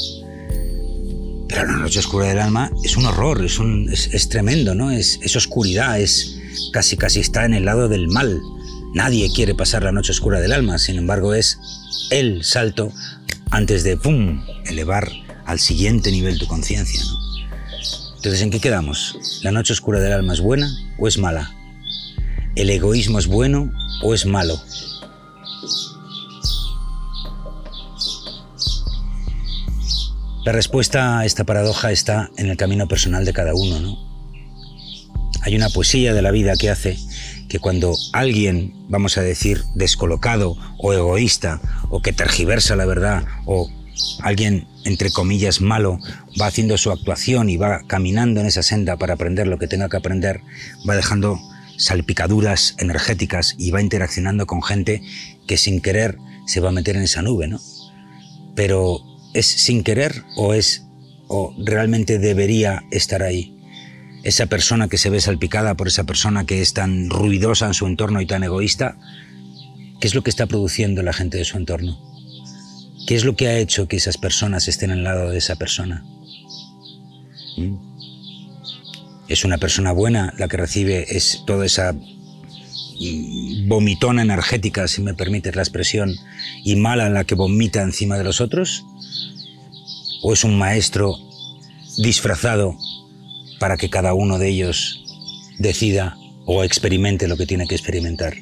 Pero 1.47 1.65
la 1.65 1.77
noche 1.77 1.99
oscura 1.99 2.27
del 2.27 2.39
alma 2.39 2.69
es 2.83 2.97
un 2.97 3.05
horror, 3.05 3.45
es, 3.45 3.57
un, 3.57 3.89
tremendo, 4.29 4.75
¿no? 4.75 4.91
Es, 4.91 5.17
es, 5.21 5.33
oscuridad, 5.37 5.97
es 5.97 6.41
casi 6.73 6.97
casi 6.97 7.21
está 7.21 7.45
en 7.45 7.53
el 7.53 7.63
lado 7.63 7.87
del 7.87 8.09
mal. 8.09 8.37
Nadie 8.93 9.31
quiere 9.33 9.55
pasar 9.55 9.83
la 9.83 9.93
noche 9.93 10.11
oscura 10.11 10.41
del 10.41 10.51
alma, 10.51 10.77
sin 10.77 10.97
embargo 10.97 11.33
es 11.33 11.57
el 12.11 12.43
salto 12.43 12.91
antes 13.49 13.85
de 13.85 13.95
¡pum! 13.95 14.43
elevar 14.65 15.09
al 15.45 15.61
siguiente 15.61 16.11
nivel 16.11 16.37
tu 16.37 16.47
conciencia, 16.47 17.01
¿no? 17.05 17.17
Entonces, 18.17 18.41
¿en 18.41 18.51
qué 18.51 18.59
quedamos? 18.59 19.39
¿La 19.41 19.53
noche 19.53 19.71
oscura 19.71 20.01
del 20.01 20.11
alma 20.11 20.33
es 20.33 20.41
buena 20.41 20.69
o 20.97 21.07
es 21.07 21.17
mala? 21.17 21.55
¿El 22.55 22.69
egoísmo 22.69 23.19
es 23.19 23.27
bueno 23.27 23.71
o 24.03 24.13
es 24.13 24.25
malo? 24.25 24.59
La 30.45 30.51
respuesta 30.51 31.19
a 31.19 31.25
esta 31.25 31.43
paradoja 31.43 31.91
está 31.91 32.31
en 32.37 32.49
el 32.49 32.57
camino 32.57 32.87
personal 32.87 33.23
de 33.23 33.33
cada 33.33 33.53
uno, 33.53 33.79
¿no? 33.79 33.97
Hay 35.41 35.55
una 35.55 35.69
poesía 35.69 36.13
de 36.13 36.21
la 36.21 36.31
vida 36.31 36.55
que 36.55 36.69
hace 36.69 36.97
que 37.47 37.59
cuando 37.59 37.95
alguien, 38.13 38.73
vamos 38.89 39.17
a 39.17 39.21
decir, 39.21 39.63
descolocado 39.75 40.55
o 40.77 40.93
egoísta 40.93 41.61
o 41.89 42.01
que 42.01 42.13
tergiversa 42.13 42.75
la 42.75 42.85
verdad 42.85 43.25
o 43.45 43.69
alguien, 44.21 44.67
entre 44.85 45.11
comillas, 45.11 45.61
malo, 45.61 45.99
va 46.39 46.47
haciendo 46.47 46.77
su 46.77 46.91
actuación 46.91 47.49
y 47.49 47.57
va 47.57 47.81
caminando 47.87 48.39
en 48.41 48.47
esa 48.47 48.63
senda 48.63 48.97
para 48.97 49.13
aprender 49.13 49.47
lo 49.47 49.57
que 49.57 49.67
tenga 49.67 49.89
que 49.89 49.97
aprender, 49.97 50.41
va 50.87 50.95
dejando 50.95 51.39
salpicaduras 51.79 52.75
energéticas 52.77 53.55
y 53.57 53.71
va 53.71 53.81
interaccionando 53.81 54.45
con 54.45 54.61
gente 54.61 55.01
que 55.47 55.57
sin 55.57 55.81
querer 55.81 56.19
se 56.45 56.59
va 56.59 56.69
a 56.69 56.73
meter 56.73 56.95
en 56.95 57.01
esa 57.01 57.23
nube, 57.23 57.47
¿no? 57.47 57.59
Pero 58.53 59.09
¿Es 59.33 59.45
sin 59.45 59.83
querer 59.83 60.23
o 60.35 60.53
es 60.53 60.85
o 61.27 61.53
realmente 61.59 62.17
debería 62.17 62.83
estar 62.91 63.21
ahí? 63.21 63.55
Esa 64.23 64.47
persona 64.47 64.87
que 64.87 64.97
se 64.97 65.09
ve 65.09 65.21
salpicada 65.21 65.75
por 65.75 65.87
esa 65.87 66.05
persona 66.05 66.45
que 66.45 66.61
es 66.61 66.73
tan 66.73 67.09
ruidosa 67.09 67.67
en 67.67 67.73
su 67.73 67.85
entorno 67.85 68.21
y 68.21 68.25
tan 68.25 68.43
egoísta, 68.43 68.97
¿qué 70.01 70.07
es 70.07 70.15
lo 70.15 70.23
que 70.23 70.31
está 70.31 70.47
produciendo 70.47 71.03
la 71.03 71.13
gente 71.13 71.37
de 71.37 71.45
su 71.45 71.57
entorno? 71.57 71.99
¿Qué 73.07 73.15
es 73.15 73.23
lo 73.23 73.35
que 73.35 73.47
ha 73.47 73.57
hecho 73.57 73.87
que 73.87 73.97
esas 73.97 74.17
personas 74.17 74.67
estén 74.67 74.91
al 74.91 75.03
lado 75.03 75.29
de 75.29 75.37
esa 75.37 75.55
persona? 75.55 76.03
¿Mm? 77.57 77.88
¿Es 79.29 79.45
una 79.45 79.57
persona 79.57 79.93
buena 79.93 80.33
la 80.37 80.47
que 80.47 80.57
recibe 80.57 81.05
es 81.15 81.43
toda 81.45 81.65
esa 81.65 81.93
mm, 81.93 83.67
vomitona 83.67 84.23
energética, 84.23 84.87
si 84.87 85.01
me 85.01 85.13
permites 85.13 85.55
la 85.55 85.61
expresión, 85.61 86.13
y 86.63 86.75
mala 86.75 87.09
la 87.09 87.23
que 87.23 87.35
vomita 87.35 87.81
encima 87.81 88.17
de 88.17 88.25
los 88.25 88.41
otros? 88.41 88.83
o 90.21 90.33
es 90.33 90.43
un 90.43 90.57
maestro 90.57 91.17
disfrazado 91.97 92.77
para 93.59 93.77
que 93.77 93.89
cada 93.89 94.13
uno 94.13 94.37
de 94.37 94.49
ellos 94.49 95.03
decida 95.57 96.17
o 96.45 96.63
experimente 96.63 97.27
lo 97.27 97.37
que 97.37 97.45
tiene 97.45 97.67
que 97.67 97.75
experimentar. 97.75 98.35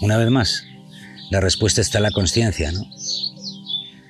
Una 0.00 0.16
vez 0.16 0.30
más, 0.30 0.64
la 1.30 1.40
respuesta 1.40 1.80
está 1.80 1.98
en 1.98 2.04
la 2.04 2.10
conciencia, 2.10 2.72
¿no? 2.72 2.84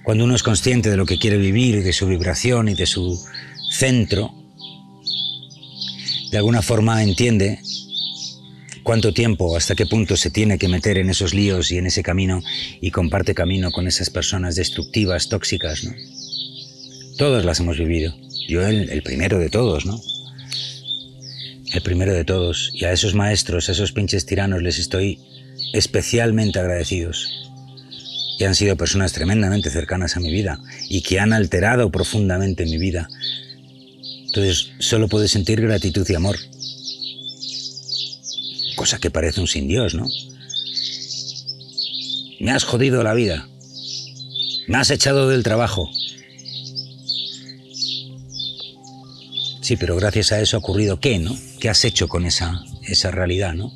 Cuando 0.04 0.24
uno 0.24 0.34
es 0.34 0.42
consciente 0.42 0.90
de 0.90 0.96
lo 0.96 1.06
que 1.06 1.18
quiere 1.18 1.38
vivir 1.38 1.76
y 1.76 1.82
de 1.82 1.92
su 1.92 2.06
vibración 2.06 2.68
y 2.68 2.74
de 2.74 2.86
su 2.86 3.22
centro, 3.70 4.34
de 6.32 6.38
alguna 6.38 6.62
forma 6.62 7.02
entiende 7.02 7.60
cuánto 8.82 9.12
tiempo, 9.12 9.54
hasta 9.54 9.74
qué 9.74 9.84
punto 9.84 10.16
se 10.16 10.30
tiene 10.30 10.58
que 10.58 10.66
meter 10.66 10.96
en 10.96 11.10
esos 11.10 11.34
líos 11.34 11.70
y 11.70 11.76
en 11.76 11.86
ese 11.86 12.02
camino 12.02 12.42
y 12.80 12.90
comparte 12.90 13.34
camino 13.34 13.70
con 13.70 13.86
esas 13.86 14.08
personas 14.08 14.56
destructivas, 14.56 15.28
tóxicas, 15.28 15.84
¿no? 15.84 15.92
Todos 17.18 17.44
las 17.44 17.60
hemos 17.60 17.78
vivido. 17.78 18.16
Yo 18.48 18.66
el, 18.66 18.88
el 18.88 19.02
primero 19.02 19.38
de 19.38 19.50
todos, 19.50 19.84
¿no? 19.84 20.00
El 21.74 21.82
primero 21.82 22.14
de 22.14 22.24
todos. 22.24 22.70
Y 22.72 22.86
a 22.86 22.92
esos 22.92 23.14
maestros, 23.14 23.68
a 23.68 23.72
esos 23.72 23.92
pinches 23.92 24.24
tiranos 24.24 24.62
les 24.62 24.78
estoy 24.78 25.20
especialmente 25.74 26.58
agradecidos. 26.58 27.28
Que 28.38 28.46
han 28.46 28.54
sido 28.54 28.76
personas 28.76 29.12
tremendamente 29.12 29.68
cercanas 29.68 30.16
a 30.16 30.20
mi 30.20 30.32
vida 30.32 30.58
y 30.88 31.02
que 31.02 31.20
han 31.20 31.34
alterado 31.34 31.90
profundamente 31.90 32.64
mi 32.64 32.78
vida. 32.78 33.08
Entonces 34.34 34.70
solo 34.78 35.08
puedo 35.08 35.28
sentir 35.28 35.60
gratitud 35.60 36.06
y 36.08 36.14
amor 36.14 36.38
cosa 38.82 38.98
que 38.98 39.12
parece 39.12 39.40
un 39.40 39.46
sin 39.46 39.68
Dios, 39.68 39.94
¿no? 39.94 40.08
Me 42.40 42.50
has 42.50 42.64
jodido 42.64 43.04
la 43.04 43.14
vida. 43.14 43.48
Me 44.66 44.76
has 44.76 44.90
echado 44.90 45.28
del 45.28 45.44
trabajo. 45.44 45.88
Sí, 49.60 49.76
pero 49.76 49.94
gracias 49.94 50.32
a 50.32 50.40
eso 50.40 50.56
ha 50.56 50.58
ocurrido 50.58 50.98
qué, 50.98 51.20
¿no? 51.20 51.32
¿Qué 51.60 51.68
has 51.68 51.84
hecho 51.84 52.08
con 52.08 52.26
esa, 52.26 52.64
esa 52.82 53.12
realidad, 53.12 53.54
¿no? 53.54 53.72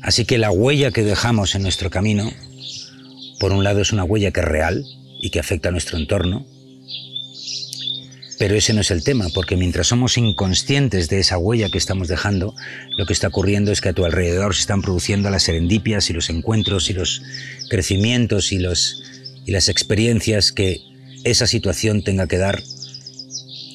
Así 0.00 0.24
que 0.24 0.38
la 0.38 0.50
huella 0.50 0.90
que 0.90 1.02
dejamos 1.02 1.54
en 1.54 1.62
nuestro 1.64 1.90
camino, 1.90 2.32
por 3.40 3.52
un 3.52 3.62
lado 3.62 3.82
es 3.82 3.92
una 3.92 4.04
huella 4.04 4.30
que 4.30 4.40
es 4.40 4.46
real 4.46 4.86
y 5.20 5.28
que 5.28 5.38
afecta 5.40 5.68
a 5.68 5.72
nuestro 5.72 5.98
entorno, 5.98 6.46
pero 8.38 8.54
ese 8.54 8.72
no 8.72 8.80
es 8.80 8.90
el 8.90 9.04
tema, 9.04 9.28
porque 9.34 9.56
mientras 9.56 9.88
somos 9.88 10.18
inconscientes 10.18 11.08
de 11.08 11.20
esa 11.20 11.38
huella 11.38 11.68
que 11.68 11.78
estamos 11.78 12.08
dejando, 12.08 12.54
lo 12.96 13.06
que 13.06 13.12
está 13.12 13.28
ocurriendo 13.28 13.70
es 13.72 13.80
que 13.80 13.90
a 13.90 13.92
tu 13.92 14.04
alrededor 14.04 14.54
se 14.54 14.62
están 14.62 14.82
produciendo 14.82 15.30
las 15.30 15.44
serendipias 15.44 16.10
y 16.10 16.12
los 16.12 16.30
encuentros 16.30 16.90
y 16.90 16.94
los 16.94 17.22
crecimientos 17.68 18.52
y, 18.52 18.58
los, 18.58 19.02
y 19.46 19.52
las 19.52 19.68
experiencias 19.68 20.52
que 20.52 20.80
esa 21.24 21.46
situación 21.46 22.02
tenga 22.02 22.26
que 22.26 22.38
dar 22.38 22.62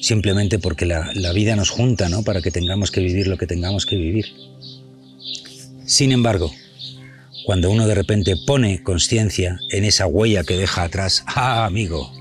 simplemente 0.02 0.58
porque 0.58 0.86
la, 0.86 1.10
la 1.14 1.32
vida 1.32 1.56
nos 1.56 1.70
junta, 1.70 2.08
¿no? 2.08 2.22
Para 2.22 2.42
que 2.42 2.50
tengamos 2.50 2.90
que 2.90 3.00
vivir 3.00 3.26
lo 3.26 3.38
que 3.38 3.46
tengamos 3.46 3.86
que 3.86 3.96
vivir. 3.96 4.26
Sin 5.84 6.12
embargo, 6.12 6.52
cuando 7.44 7.70
uno 7.70 7.86
de 7.86 7.94
repente 7.94 8.36
pone 8.36 8.82
conciencia 8.82 9.58
en 9.70 9.84
esa 9.84 10.06
huella 10.06 10.44
que 10.44 10.56
deja 10.56 10.84
atrás, 10.84 11.24
ah, 11.26 11.64
amigo, 11.64 12.12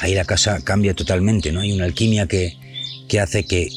ahí 0.00 0.14
la 0.14 0.24
casa 0.24 0.60
cambia 0.62 0.94
totalmente, 0.94 1.52
¿no? 1.52 1.60
Hay 1.60 1.72
una 1.72 1.84
alquimia 1.84 2.26
que, 2.26 2.56
que 3.08 3.20
hace 3.20 3.44
que 3.44 3.68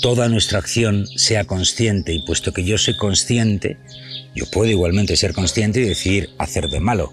toda 0.00 0.28
nuestra 0.28 0.58
acción 0.58 1.06
sea 1.16 1.44
consciente 1.44 2.14
y 2.14 2.22
puesto 2.22 2.52
que 2.52 2.64
yo 2.64 2.78
soy 2.78 2.96
consciente, 2.96 3.76
yo 4.34 4.46
puedo 4.50 4.70
igualmente 4.70 5.16
ser 5.16 5.34
consciente 5.34 5.80
y 5.80 5.84
decidir 5.84 6.30
hacer 6.38 6.68
de 6.68 6.80
malo. 6.80 7.12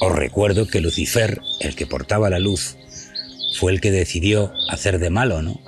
Os 0.00 0.12
recuerdo 0.12 0.66
que 0.66 0.80
Lucifer, 0.80 1.40
el 1.60 1.74
que 1.74 1.86
portaba 1.86 2.30
la 2.30 2.38
luz, 2.38 2.76
fue 3.58 3.72
el 3.72 3.80
que 3.80 3.90
decidió 3.90 4.52
hacer 4.68 5.00
de 5.00 5.10
malo, 5.10 5.42
¿no? 5.42 5.60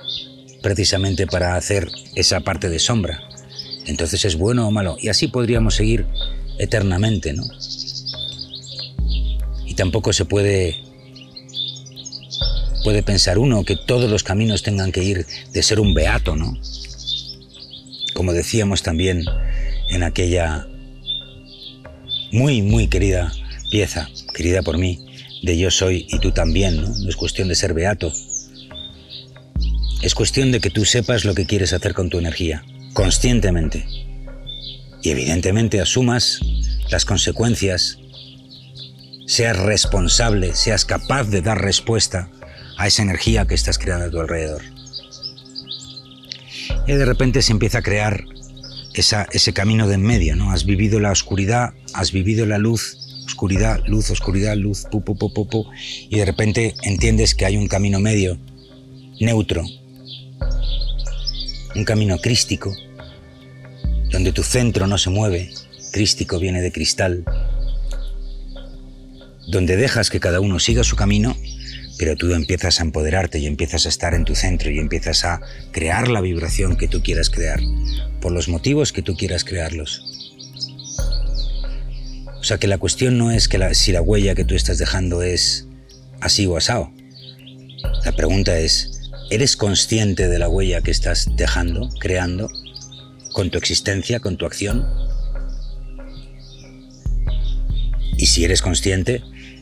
Precisamente 0.61 1.27
para 1.27 1.55
hacer 1.55 1.89
esa 2.15 2.39
parte 2.39 2.69
de 2.69 2.79
sombra. 2.79 3.21
Entonces 3.85 4.23
es 4.23 4.37
bueno 4.37 4.67
o 4.67 4.71
malo. 4.71 4.95
Y 5.01 5.09
así 5.09 5.27
podríamos 5.27 5.75
seguir 5.75 6.05
eternamente, 6.59 7.33
¿no? 7.33 7.43
Y 9.65 9.73
tampoco 9.73 10.13
se 10.13 10.25
puede 10.25 10.90
puede 12.83 13.03
pensar 13.03 13.37
uno 13.37 13.63
que 13.63 13.75
todos 13.75 14.09
los 14.09 14.23
caminos 14.23 14.63
tengan 14.63 14.91
que 14.91 15.03
ir 15.03 15.25
de 15.51 15.63
ser 15.63 15.79
un 15.79 15.93
beato, 15.93 16.35
¿no? 16.35 16.57
Como 18.13 18.33
decíamos 18.33 18.83
también 18.83 19.25
en 19.89 20.03
aquella 20.03 20.67
muy, 22.31 22.61
muy 22.61 22.87
querida 22.87 23.31
pieza, 23.71 24.09
querida 24.33 24.61
por 24.61 24.77
mí, 24.77 24.99
de 25.43 25.57
yo 25.57 25.71
soy 25.71 26.07
y 26.09 26.19
tú 26.19 26.31
también, 26.31 26.81
¿no? 26.81 26.87
No 26.87 27.09
es 27.09 27.15
cuestión 27.15 27.47
de 27.47 27.55
ser 27.55 27.73
beato. 27.73 28.11
Es 30.01 30.15
cuestión 30.15 30.51
de 30.51 30.59
que 30.59 30.69
tú 30.69 30.85
sepas 30.85 31.25
lo 31.25 31.35
que 31.35 31.45
quieres 31.45 31.73
hacer 31.73 31.93
con 31.93 32.09
tu 32.09 32.19
energía, 32.19 32.63
conscientemente. 32.93 33.85
Y 35.03 35.09
evidentemente 35.09 35.81
asumas 35.81 36.39
las 36.89 37.05
consecuencias, 37.05 37.97
seas 39.25 39.57
responsable, 39.57 40.55
seas 40.55 40.85
capaz 40.85 41.25
de 41.25 41.41
dar 41.41 41.61
respuesta 41.61 42.29
a 42.81 42.87
esa 42.87 43.03
energía 43.03 43.45
que 43.45 43.53
estás 43.53 43.77
creando 43.77 44.07
a 44.07 44.09
tu 44.09 44.19
alrededor. 44.19 44.63
Y 46.87 46.93
de 46.93 47.05
repente 47.05 47.43
se 47.43 47.51
empieza 47.51 47.77
a 47.77 47.81
crear 47.83 48.25
ese 48.93 49.53
camino 49.53 49.87
de 49.87 49.95
en 49.95 50.01
medio, 50.01 50.35
¿no? 50.35 50.51
Has 50.51 50.65
vivido 50.65 50.99
la 50.99 51.11
oscuridad, 51.11 51.73
has 51.93 52.11
vivido 52.11 52.47
la 52.47 52.57
luz, 52.57 52.97
oscuridad, 53.27 53.81
luz, 53.85 54.09
oscuridad, 54.09 54.57
luz, 54.57 54.87
pu, 54.89 55.03
pu, 55.03 55.15
pu, 55.15 55.47
pu, 55.47 55.65
y 56.09 56.17
de 56.17 56.25
repente 56.25 56.73
entiendes 56.81 57.35
que 57.35 57.45
hay 57.45 57.55
un 57.55 57.67
camino 57.67 57.99
medio, 57.99 58.39
neutro, 59.19 59.63
un 61.75 61.85
camino 61.85 62.17
crístico, 62.17 62.73
donde 64.09 64.33
tu 64.33 64.41
centro 64.41 64.87
no 64.87 64.97
se 64.97 65.11
mueve, 65.11 65.51
crístico 65.91 66.39
viene 66.39 66.61
de 66.63 66.71
cristal, 66.71 67.23
donde 69.49 69.77
dejas 69.77 70.09
que 70.09 70.19
cada 70.19 70.39
uno 70.39 70.57
siga 70.57 70.83
su 70.83 70.95
camino 70.95 71.37
pero 72.01 72.15
tú 72.15 72.33
empiezas 72.33 72.79
a 72.79 72.83
empoderarte 72.83 73.37
y 73.37 73.45
empiezas 73.45 73.85
a 73.85 73.89
estar 73.89 74.15
en 74.15 74.25
tu 74.25 74.33
centro 74.33 74.71
y 74.71 74.79
empiezas 74.79 75.23
a 75.23 75.39
crear 75.71 76.07
la 76.07 76.19
vibración 76.19 76.75
que 76.75 76.87
tú 76.87 77.03
quieras 77.03 77.29
crear, 77.29 77.59
por 78.19 78.31
los 78.31 78.49
motivos 78.49 78.91
que 78.91 79.03
tú 79.03 79.15
quieras 79.15 79.43
crearlos. 79.43 80.33
O 82.39 82.43
sea 82.43 82.57
que 82.57 82.65
la 82.65 82.79
cuestión 82.79 83.19
no 83.19 83.29
es 83.29 83.47
que 83.47 83.75
si 83.75 83.91
la 83.91 84.01
huella 84.01 84.33
que 84.33 84.43
tú 84.43 84.55
estás 84.55 84.79
dejando 84.79 85.21
es 85.21 85.67
así 86.21 86.47
o 86.47 86.57
asado. 86.57 86.91
La 88.03 88.15
pregunta 88.15 88.57
es, 88.57 89.11
¿eres 89.29 89.55
consciente 89.55 90.27
de 90.27 90.39
la 90.39 90.49
huella 90.49 90.81
que 90.81 90.89
estás 90.89 91.29
dejando, 91.35 91.87
creando, 91.99 92.49
con 93.31 93.51
tu 93.51 93.59
existencia, 93.59 94.19
con 94.19 94.37
tu 94.37 94.47
acción? 94.47 94.87
Y 98.17 98.25
si 98.25 98.43
eres 98.43 98.63
consciente, 98.63 99.21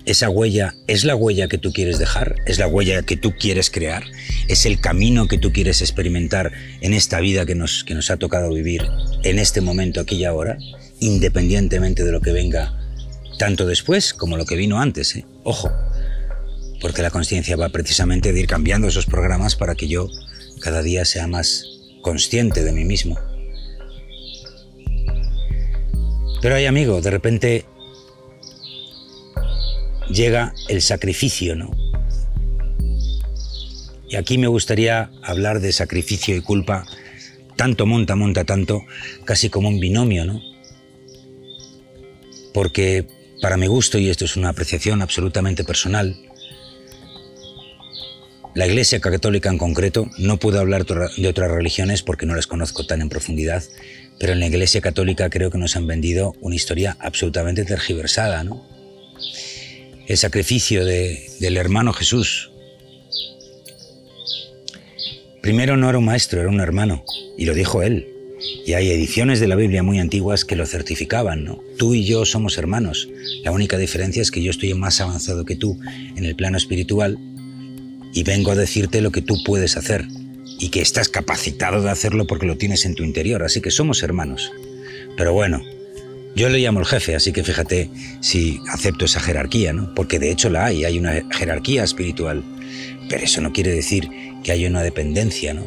esa 0.09 0.27
huella 0.27 0.73
es 0.87 1.03
la 1.03 1.15
huella 1.15 1.47
que 1.47 1.59
tú 1.59 1.71
quieres 1.71 1.99
dejar, 1.99 2.35
es 2.47 2.57
la 2.57 2.67
huella 2.67 3.03
que 3.03 3.15
tú 3.15 3.35
quieres 3.37 3.69
crear, 3.69 4.03
es 4.47 4.65
el 4.65 4.79
camino 4.79 5.27
que 5.27 5.37
tú 5.37 5.53
quieres 5.53 5.81
experimentar 5.81 6.51
en 6.81 6.95
esta 6.95 7.19
vida 7.19 7.45
que 7.45 7.53
nos, 7.53 7.83
que 7.83 7.93
nos 7.93 8.09
ha 8.09 8.17
tocado 8.17 8.51
vivir 8.51 8.89
en 9.23 9.37
este 9.37 9.61
momento, 9.61 10.01
aquí 10.01 10.15
y 10.15 10.25
ahora, 10.25 10.57
independientemente 10.99 12.03
de 12.03 12.11
lo 12.11 12.21
que 12.21 12.31
venga 12.31 12.73
tanto 13.37 13.67
después 13.67 14.15
como 14.15 14.35
lo 14.35 14.45
que 14.45 14.55
vino 14.55 14.81
antes. 14.81 15.15
¿eh? 15.15 15.25
Ojo, 15.43 15.71
porque 16.81 17.03
la 17.03 17.11
conciencia 17.11 17.55
va 17.55 17.69
precisamente 17.69 18.33
de 18.33 18.39
ir 18.39 18.47
cambiando 18.47 18.87
esos 18.87 19.05
programas 19.05 19.55
para 19.55 19.75
que 19.75 19.87
yo 19.87 20.09
cada 20.59 20.81
día 20.81 21.05
sea 21.05 21.27
más 21.27 21.65
consciente 22.01 22.63
de 22.63 22.71
mí 22.71 22.83
mismo. 22.83 23.19
Pero 26.41 26.55
hay 26.55 26.65
amigo, 26.65 26.99
de 26.99 27.11
repente 27.11 27.65
llega 30.09 30.53
el 30.67 30.81
sacrificio, 30.81 31.55
¿no? 31.55 31.71
Y 34.09 34.15
aquí 34.15 34.37
me 34.37 34.47
gustaría 34.47 35.11
hablar 35.21 35.59
de 35.59 35.71
sacrificio 35.71 36.35
y 36.35 36.41
culpa, 36.41 36.85
tanto 37.55 37.85
monta, 37.85 38.15
monta 38.15 38.43
tanto, 38.43 38.83
casi 39.23 39.49
como 39.49 39.69
un 39.69 39.79
binomio, 39.79 40.25
¿no? 40.25 40.41
Porque 42.53 43.05
para 43.41 43.57
mi 43.57 43.67
gusto, 43.67 43.99
y 43.99 44.09
esto 44.09 44.25
es 44.25 44.35
una 44.35 44.49
apreciación 44.49 45.01
absolutamente 45.01 45.63
personal, 45.63 46.17
la 48.55 48.65
Iglesia 48.65 48.99
Católica 48.99 49.49
en 49.49 49.59
concreto, 49.59 50.09
no 50.17 50.37
puedo 50.37 50.59
hablar 50.59 50.85
de 50.85 51.27
otras 51.27 51.51
religiones 51.51 52.01
porque 52.01 52.25
no 52.25 52.35
las 52.35 52.47
conozco 52.47 52.85
tan 52.85 53.01
en 53.01 53.09
profundidad, 53.09 53.63
pero 54.19 54.33
en 54.33 54.39
la 54.39 54.47
Iglesia 54.47 54.81
Católica 54.81 55.29
creo 55.29 55.51
que 55.51 55.59
nos 55.59 55.75
han 55.75 55.85
vendido 55.85 56.33
una 56.41 56.55
historia 56.55 56.97
absolutamente 56.99 57.63
tergiversada, 57.63 58.43
¿no? 58.43 58.78
El 60.09 60.17
sacrificio 60.17 60.85
del 60.85 61.55
hermano 61.55 61.93
Jesús. 61.93 62.49
Primero 65.43 65.77
no 65.77 65.87
era 65.87 65.99
un 65.99 66.05
maestro, 66.05 66.41
era 66.41 66.49
un 66.49 66.59
hermano, 66.59 67.05
y 67.37 67.45
lo 67.45 67.53
dijo 67.53 67.83
él. 67.83 68.07
Y 68.65 68.73
hay 68.73 68.89
ediciones 68.89 69.39
de 69.39 69.47
la 69.47 69.55
Biblia 69.55 69.83
muy 69.83 69.99
antiguas 69.99 70.45
que 70.45 70.55
lo 70.55 70.65
certificaban, 70.65 71.43
¿no? 71.43 71.61
Tú 71.77 71.93
y 71.93 72.05
yo 72.05 72.25
somos 72.25 72.57
hermanos. 72.57 73.07
La 73.43 73.51
única 73.51 73.77
diferencia 73.77 74.23
es 74.23 74.31
que 74.31 74.41
yo 74.41 74.49
estoy 74.49 74.73
más 74.73 74.99
avanzado 74.99 75.45
que 75.45 75.55
tú 75.55 75.79
en 76.15 76.25
el 76.25 76.35
plano 76.35 76.57
espiritual 76.57 77.19
y 78.11 78.23
vengo 78.23 78.49
a 78.49 78.55
decirte 78.55 79.01
lo 79.01 79.11
que 79.11 79.21
tú 79.21 79.43
puedes 79.43 79.77
hacer 79.77 80.07
y 80.59 80.69
que 80.69 80.81
estás 80.81 81.07
capacitado 81.09 81.83
de 81.83 81.91
hacerlo 81.91 82.25
porque 82.25 82.47
lo 82.47 82.57
tienes 82.57 82.83
en 82.85 82.95
tu 82.95 83.03
interior, 83.03 83.43
así 83.43 83.61
que 83.61 83.69
somos 83.69 84.01
hermanos. 84.01 84.51
Pero 85.15 85.33
bueno, 85.33 85.61
Yo 86.35 86.47
le 86.49 86.59
llamo 86.59 86.79
el 86.79 86.85
jefe, 86.85 87.15
así 87.15 87.31
que 87.31 87.43
fíjate 87.43 87.89
si 88.21 88.59
acepto 88.71 89.05
esa 89.05 89.19
jerarquía, 89.19 89.73
¿no? 89.73 89.93
Porque 89.93 90.19
de 90.19 90.31
hecho 90.31 90.49
la 90.49 90.65
hay, 90.65 90.85
hay 90.85 90.97
una 90.97 91.21
jerarquía 91.31 91.83
espiritual. 91.83 92.43
Pero 93.09 93.23
eso 93.23 93.41
no 93.41 93.51
quiere 93.51 93.71
decir 93.71 94.09
que 94.43 94.51
haya 94.51 94.67
una 94.67 94.83
dependencia, 94.83 95.53
¿no? 95.53 95.65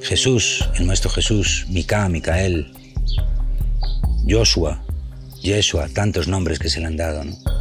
Jesús, 0.00 0.68
el 0.76 0.86
nuestro 0.86 1.10
Jesús, 1.10 1.66
Mica, 1.68 2.08
Micael, 2.08 2.72
Joshua, 4.28 4.82
Yeshua, 5.42 5.88
tantos 5.88 6.28
nombres 6.28 6.58
que 6.58 6.70
se 6.70 6.80
le 6.80 6.86
han 6.86 6.96
dado, 6.96 7.24
¿no? 7.24 7.55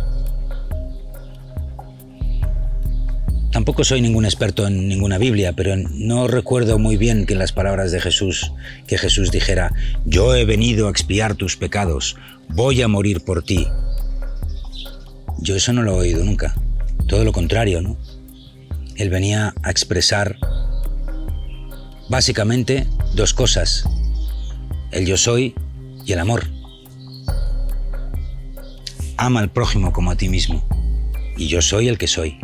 Tampoco 3.56 3.86
soy 3.86 4.02
ningún 4.02 4.26
experto 4.26 4.68
en 4.68 4.90
ninguna 4.90 5.18
Biblia, 5.18 5.54
pero 5.54 5.78
no 5.78 6.28
recuerdo 6.28 6.78
muy 6.78 6.98
bien 6.98 7.26
que 7.26 7.36
las 7.36 7.54
palabras 7.54 7.94
de 7.94 8.02
Jesús, 8.02 8.52
que 8.86 8.98
Jesús 8.98 9.32
dijera, 9.32 9.72
yo 10.04 10.36
he 10.36 10.44
venido 10.44 10.88
a 10.88 10.92
expiar 10.92 11.36
tus 11.36 11.56
pecados, 11.56 12.18
voy 12.50 12.82
a 12.82 12.90
morir 12.90 13.22
por 13.22 13.44
ti. 13.44 13.66
Yo 15.38 15.56
eso 15.56 15.72
no 15.72 15.84
lo 15.84 15.94
he 15.94 16.08
oído 16.08 16.26
nunca. 16.26 16.54
Todo 17.08 17.24
lo 17.24 17.32
contrario, 17.32 17.82
¿no? 17.82 17.96
Él 18.98 19.10
venía 19.10 19.54
a 19.64 19.72
expresar 19.72 20.38
básicamente 22.10 22.86
dos 23.14 23.34
cosas, 23.34 23.86
el 24.92 25.06
yo 25.06 25.16
soy 25.16 25.56
y 26.06 26.12
el 26.12 26.20
amor. 26.20 26.50
Ama 29.16 29.40
al 29.40 29.50
prójimo 29.50 29.94
como 29.94 30.12
a 30.12 30.18
ti 30.18 30.28
mismo, 30.28 30.62
y 31.38 31.48
yo 31.48 31.62
soy 31.62 31.88
el 31.88 31.98
que 31.98 32.08
soy. 32.08 32.38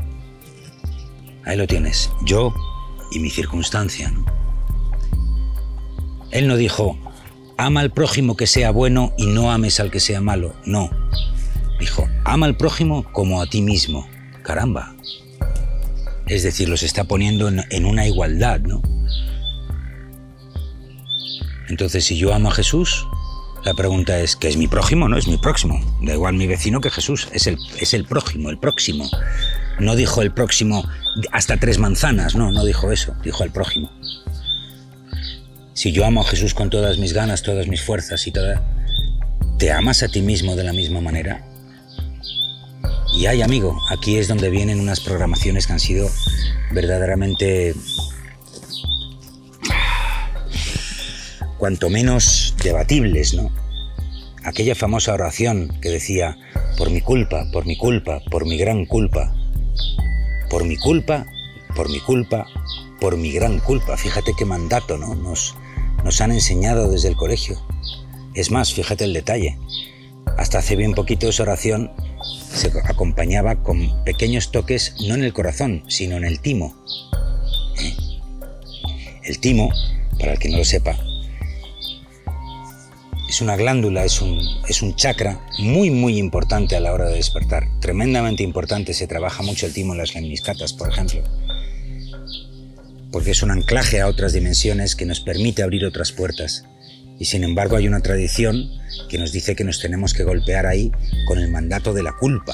Ahí 1.45 1.57
lo 1.57 1.67
tienes, 1.67 2.11
yo 2.23 2.53
y 3.11 3.19
mi 3.19 3.29
circunstancia. 3.29 4.13
Él 6.31 6.47
no 6.47 6.55
dijo, 6.55 6.97
ama 7.57 7.81
al 7.81 7.91
prójimo 7.91 8.37
que 8.37 8.47
sea 8.47 8.71
bueno 8.71 9.13
y 9.17 9.27
no 9.27 9.51
ames 9.51 9.79
al 9.79 9.91
que 9.91 9.99
sea 9.99 10.21
malo. 10.21 10.53
No. 10.65 10.89
Dijo, 11.79 12.07
ama 12.23 12.45
al 12.45 12.55
prójimo 12.57 13.03
como 13.11 13.41
a 13.41 13.47
ti 13.47 13.61
mismo. 13.61 14.07
Caramba. 14.43 14.95
Es 16.27 16.43
decir, 16.43 16.69
los 16.69 16.83
está 16.83 17.03
poniendo 17.03 17.49
en, 17.49 17.63
en 17.69 17.85
una 17.85 18.07
igualdad, 18.07 18.61
¿no? 18.61 18.81
Entonces, 21.67 22.05
si 22.05 22.17
yo 22.17 22.33
amo 22.33 22.49
a 22.49 22.53
Jesús, 22.53 23.07
la 23.63 23.73
pregunta 23.75 24.19
es, 24.19 24.35
¿qué 24.35 24.47
es 24.47 24.57
mi 24.57 24.67
prójimo? 24.67 25.07
No 25.07 25.17
es 25.17 25.27
mi 25.27 25.37
próximo. 25.37 25.79
Da 26.01 26.13
igual 26.13 26.33
mi 26.33 26.47
vecino 26.47 26.81
que 26.81 26.89
Jesús. 26.89 27.27
Es 27.31 27.47
el, 27.47 27.57
es 27.79 27.93
el 27.93 28.05
prójimo, 28.05 28.49
el 28.49 28.57
próximo. 28.57 29.09
No 29.81 29.95
dijo 29.95 30.21
el 30.21 30.31
próximo 30.31 30.87
hasta 31.31 31.57
tres 31.57 31.79
manzanas, 31.79 32.35
no, 32.35 32.51
no 32.51 32.63
dijo 32.63 32.91
eso, 32.91 33.15
dijo 33.23 33.43
el 33.43 33.49
prójimo. 33.49 33.91
Si 35.73 35.91
yo 35.91 36.05
amo 36.05 36.21
a 36.21 36.23
Jesús 36.23 36.53
con 36.53 36.69
todas 36.69 36.99
mis 36.99 37.13
ganas, 37.13 37.41
todas 37.41 37.67
mis 37.67 37.81
fuerzas 37.81 38.27
y 38.27 38.31
toda... 38.31 38.61
¿Te 39.57 39.71
amas 39.71 40.03
a 40.03 40.07
ti 40.07 40.21
mismo 40.21 40.55
de 40.55 40.65
la 40.65 40.71
misma 40.71 41.01
manera? 41.01 41.43
Y 43.15 43.25
hay, 43.25 43.41
amigo, 43.41 43.75
aquí 43.89 44.17
es 44.17 44.27
donde 44.27 44.51
vienen 44.51 44.79
unas 44.79 44.99
programaciones 44.99 45.65
que 45.65 45.73
han 45.73 45.79
sido 45.79 46.07
verdaderamente 46.71 47.73
cuanto 51.57 51.89
menos 51.89 52.53
debatibles, 52.63 53.33
¿no? 53.33 53.51
Aquella 54.43 54.75
famosa 54.75 55.13
oración 55.13 55.75
que 55.81 55.89
decía, 55.89 56.37
por 56.77 56.91
mi 56.91 57.01
culpa, 57.01 57.47
por 57.51 57.65
mi 57.65 57.77
culpa, 57.77 58.19
por 58.29 58.45
mi 58.45 58.57
gran 58.59 58.85
culpa, 58.85 59.33
por 60.49 60.65
mi 60.65 60.77
culpa, 60.77 61.25
por 61.75 61.89
mi 61.89 61.99
culpa, 61.99 62.47
por 62.99 63.17
mi 63.17 63.31
gran 63.31 63.59
culpa. 63.59 63.97
Fíjate 63.97 64.33
qué 64.37 64.45
mandato, 64.45 64.97
¿no? 64.97 65.15
Nos, 65.15 65.55
nos 66.03 66.21
han 66.21 66.31
enseñado 66.31 66.89
desde 66.89 67.07
el 67.07 67.15
colegio. 67.15 67.61
Es 68.33 68.51
más, 68.51 68.73
fíjate 68.73 69.03
el 69.03 69.13
detalle. 69.13 69.57
Hasta 70.37 70.59
hace 70.59 70.75
bien 70.75 70.93
poquito 70.93 71.29
esa 71.29 71.43
oración 71.43 71.91
se 72.23 72.71
acompañaba 72.83 73.63
con 73.63 74.03
pequeños 74.03 74.51
toques 74.51 74.95
no 75.07 75.15
en 75.15 75.23
el 75.23 75.33
corazón, 75.33 75.83
sino 75.87 76.17
en 76.17 76.25
el 76.25 76.39
timo. 76.39 76.75
¿Eh? 77.79 77.95
El 79.23 79.39
timo, 79.39 79.69
para 80.19 80.33
el 80.33 80.39
que 80.39 80.49
no 80.49 80.57
lo 80.57 80.65
sepa, 80.65 80.97
es 83.31 83.39
una 83.39 83.55
glándula, 83.55 84.03
es 84.03 84.21
un, 84.21 84.41
es 84.67 84.81
un 84.81 84.93
chakra 84.93 85.39
muy, 85.57 85.89
muy 85.89 86.17
importante 86.17 86.75
a 86.75 86.81
la 86.81 86.91
hora 86.91 87.07
de 87.07 87.15
despertar. 87.15 87.65
Tremendamente 87.79 88.43
importante, 88.43 88.93
se 88.93 89.07
trabaja 89.07 89.41
mucho 89.41 89.65
el 89.65 89.73
timo 89.73 89.93
en 89.93 89.99
las 89.99 90.13
lemniscatas, 90.13 90.73
por 90.73 90.89
ejemplo. 90.89 91.23
Porque 93.09 93.31
es 93.31 93.41
un 93.41 93.51
anclaje 93.51 94.01
a 94.01 94.07
otras 94.07 94.33
dimensiones 94.33 94.97
que 94.97 95.05
nos 95.05 95.21
permite 95.21 95.63
abrir 95.63 95.85
otras 95.85 96.11
puertas. 96.11 96.65
Y 97.19 97.23
sin 97.23 97.45
embargo 97.45 97.77
hay 97.77 97.87
una 97.87 98.01
tradición 98.01 98.69
que 99.07 99.17
nos 99.17 99.31
dice 99.31 99.55
que 99.55 99.63
nos 99.63 99.79
tenemos 99.79 100.13
que 100.13 100.25
golpear 100.25 100.65
ahí 100.65 100.91
con 101.25 101.39
el 101.39 101.49
mandato 101.49 101.93
de 101.93 102.03
la 102.03 102.11
culpa. 102.11 102.53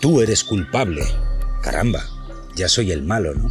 Tú 0.00 0.22
eres 0.22 0.42
culpable. 0.42 1.02
Caramba, 1.62 2.02
ya 2.56 2.70
soy 2.70 2.92
el 2.92 3.02
malo, 3.02 3.34
¿no? 3.34 3.50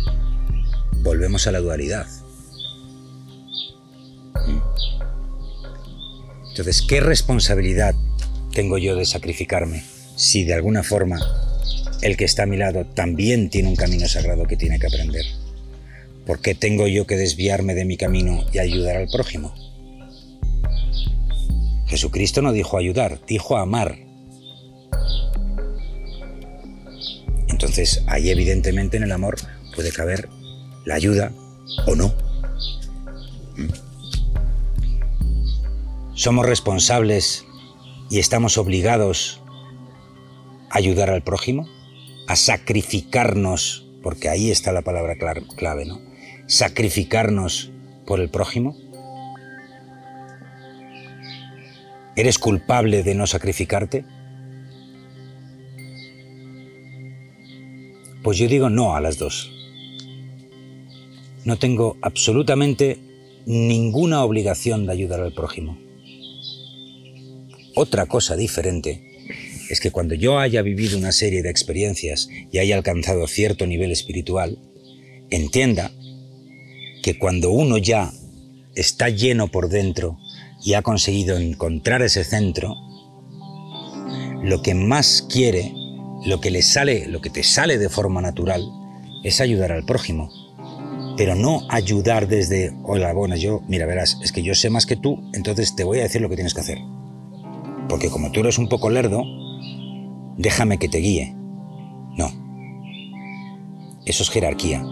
Volvemos 1.04 1.46
a 1.46 1.52
la 1.52 1.60
dualidad. 1.60 2.08
Entonces, 6.56 6.84
¿qué 6.84 7.02
responsabilidad 7.02 7.96
tengo 8.54 8.78
yo 8.78 8.96
de 8.96 9.04
sacrificarme 9.04 9.84
si 10.16 10.46
de 10.46 10.54
alguna 10.54 10.84
forma 10.84 11.20
el 12.02 12.16
que 12.16 12.24
está 12.24 12.44
a 12.44 12.46
mi 12.46 12.56
lado 12.56 12.86
también 12.86 13.50
tiene 13.50 13.68
un 13.68 13.76
camino 13.76 14.08
sagrado 14.08 14.46
que 14.46 14.56
tiene 14.56 14.80
que 14.80 14.88
aprender? 14.88 15.26
¿Por 16.26 16.40
qué 16.40 16.56
tengo 16.56 16.88
yo 16.88 17.06
que 17.06 17.18
desviarme 17.18 17.76
de 17.76 17.84
mi 17.84 17.98
camino 17.98 18.46
y 18.54 18.60
ayudar 18.60 18.96
al 18.96 19.10
prójimo? 19.10 19.54
Jesucristo 21.88 22.42
no 22.42 22.54
dijo 22.54 22.78
ayudar, 22.78 23.20
dijo 23.28 23.58
amar. 23.58 23.98
Entonces, 27.50 28.02
ahí 28.08 28.30
evidentemente 28.30 28.96
en 28.96 29.04
el 29.04 29.12
amor 29.12 29.36
puede 29.76 29.92
caber 29.92 30.30
la 30.86 30.96
ayuda 30.96 31.34
o 31.86 31.96
no. 31.96 32.14
Somos 36.16 36.46
responsables 36.46 37.46
y 38.10 38.20
estamos 38.20 38.58
obligados 38.58 39.42
a 40.72 40.78
ayudar 40.78 41.10
al 41.10 41.22
prójimo, 41.22 41.68
a 42.28 42.38
sacrificarnos, 42.38 43.86
porque 44.02 44.30
ahí 44.30 44.50
está 44.50 44.72
la 44.72 44.82
palabra 44.82 45.16
clave, 45.58 45.86
¿no? 45.86 46.00
Sacrificarnos 46.48 47.72
por 48.08 48.22
el 48.22 48.30
prójimo. 48.30 48.78
¿Eres 52.16 52.40
culpable 52.40 53.04
de 53.04 53.14
no 53.14 53.28
sacrificarte? 53.28 54.06
Pues 58.24 58.38
yo 58.38 58.48
digo 58.48 58.70
no 58.70 58.96
a 58.96 59.02
las 59.02 59.18
dos. 59.18 59.52
No 61.44 61.58
tengo 61.58 61.98
absolutamente 62.02 63.00
ninguna 63.46 64.24
obligación 64.24 64.86
de 64.86 64.94
ayudar 64.94 65.20
al 65.20 65.34
prójimo. 65.34 65.85
Otra 67.78 68.06
cosa 68.06 68.38
diferente 68.38 69.04
es 69.70 69.82
que 69.82 69.92
cuando 69.92 70.16
yo 70.16 70.40
haya 70.40 70.62
vivido 70.62 70.98
una 70.98 71.12
serie 71.12 71.44
de 71.44 71.50
experiencias 71.50 72.30
y 72.50 72.60
haya 72.60 72.78
alcanzado 72.78 73.28
cierto 73.28 73.68
nivel 73.68 73.92
espiritual, 73.92 74.58
entienda 75.30 75.92
que 77.04 77.20
cuando 77.20 77.52
uno 77.52 77.78
ya 77.78 78.14
está 78.76 79.10
lleno 79.10 79.50
por 79.50 79.68
dentro 79.68 80.18
y 80.64 80.76
ha 80.76 80.84
conseguido 80.84 81.38
encontrar 81.38 82.02
ese 82.02 82.24
centro, 82.24 82.74
lo 84.42 84.62
que 84.62 84.74
más 84.74 85.26
quiere, 85.30 85.74
lo 86.26 86.40
que 86.40 86.52
le 86.52 86.62
sale, 86.62 87.08
lo 87.08 87.20
que 87.20 87.30
te 87.30 87.44
sale 87.44 87.78
de 87.78 87.90
forma 87.90 88.22
natural, 88.22 88.64
es 89.26 89.42
ayudar 89.42 89.74
al 89.74 89.86
prójimo. 89.86 90.32
Pero 91.18 91.36
no 91.36 91.68
ayudar 91.70 92.30
desde, 92.30 92.72
hola, 92.84 93.12
bueno, 93.12 93.36
yo, 93.36 93.64
mira, 93.68 93.86
verás, 93.86 94.18
es 94.24 94.32
que 94.32 94.44
yo 94.44 94.56
sé 94.56 94.70
más 94.70 94.86
que 94.86 94.96
tú, 94.96 95.30
entonces 95.34 95.76
te 95.76 95.84
voy 95.84 96.00
a 96.00 96.04
decir 96.04 96.22
lo 96.22 96.30
que 96.30 96.36
tienes 96.36 96.54
que 96.54 96.62
hacer 96.62 96.95
porque 97.88 98.10
como 98.10 98.32
tú 98.32 98.42
eres 98.42 98.58
un 98.58 98.68
poco 98.68 98.90
lerdo, 98.90 99.24
déjame 100.38 100.78
que 100.78 100.90
te 100.90 101.00
guíe. 101.00 101.36
No. 102.18 102.32
Eso 104.06 104.24
es 104.24 104.30
jerarquía. 104.30 104.84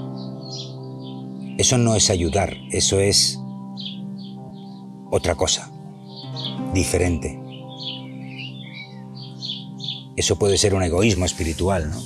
Eso 1.58 1.78
no 1.78 1.96
es 1.96 2.10
ayudar, 2.10 2.58
eso 2.72 3.00
es 3.00 3.40
otra 5.12 5.36
cosa, 5.36 5.72
diferente. 6.74 7.40
Eso 10.16 10.38
puede 10.38 10.58
ser 10.58 10.74
un 10.74 10.84
egoísmo 10.84 11.26
espiritual, 11.26 11.92
¿no? 11.92 12.02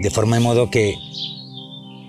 De 0.00 0.10
forma 0.10 0.38
y 0.38 0.42
modo 0.42 0.70
que 0.70 0.96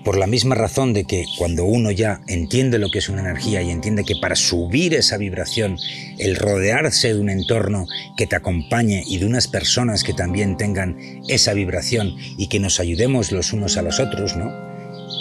por 0.06 0.16
la 0.16 0.28
misma 0.28 0.54
razón 0.54 0.92
de 0.92 1.02
que 1.02 1.24
cuando 1.36 1.64
uno 1.64 1.90
ya 1.90 2.20
entiende 2.28 2.78
lo 2.78 2.92
que 2.92 3.00
es 3.00 3.08
una 3.08 3.22
energía 3.22 3.60
y 3.62 3.70
entiende 3.70 4.04
que 4.04 4.14
para 4.14 4.36
subir 4.36 4.94
esa 4.94 5.16
vibración, 5.16 5.78
el 6.18 6.36
rodearse 6.36 7.12
de 7.12 7.20
un 7.20 7.28
entorno 7.28 7.88
que 8.16 8.28
te 8.28 8.36
acompañe 8.36 9.02
y 9.04 9.18
de 9.18 9.26
unas 9.26 9.48
personas 9.48 10.04
que 10.04 10.12
también 10.12 10.56
tengan 10.56 10.96
esa 11.26 11.54
vibración 11.54 12.14
y 12.38 12.46
que 12.46 12.60
nos 12.60 12.78
ayudemos 12.78 13.32
los 13.32 13.52
unos 13.52 13.76
a 13.78 13.82
los 13.82 13.98
otros, 13.98 14.36
¿no? 14.36 14.52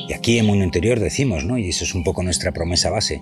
Y 0.08 0.13
aquí 0.13 0.38
en 0.38 0.45
Mundo 0.45 0.63
Interior 0.63 1.00
decimos, 1.00 1.45
¿no? 1.45 1.58
Y 1.58 1.69
eso 1.69 1.84
es 1.84 1.95
un 1.95 2.04
poco 2.04 2.21
nuestra 2.21 2.52
promesa 2.52 2.91
base. 2.91 3.21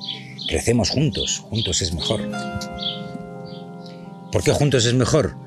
Crecemos 0.49 0.89
juntos, 0.89 1.45
juntos 1.49 1.82
es 1.82 1.93
mejor. 1.93 2.30
¿Por 4.34 4.43
qué 4.43 4.52
juntos 4.52 4.86
es 4.86 4.95
mejor? 4.95 5.38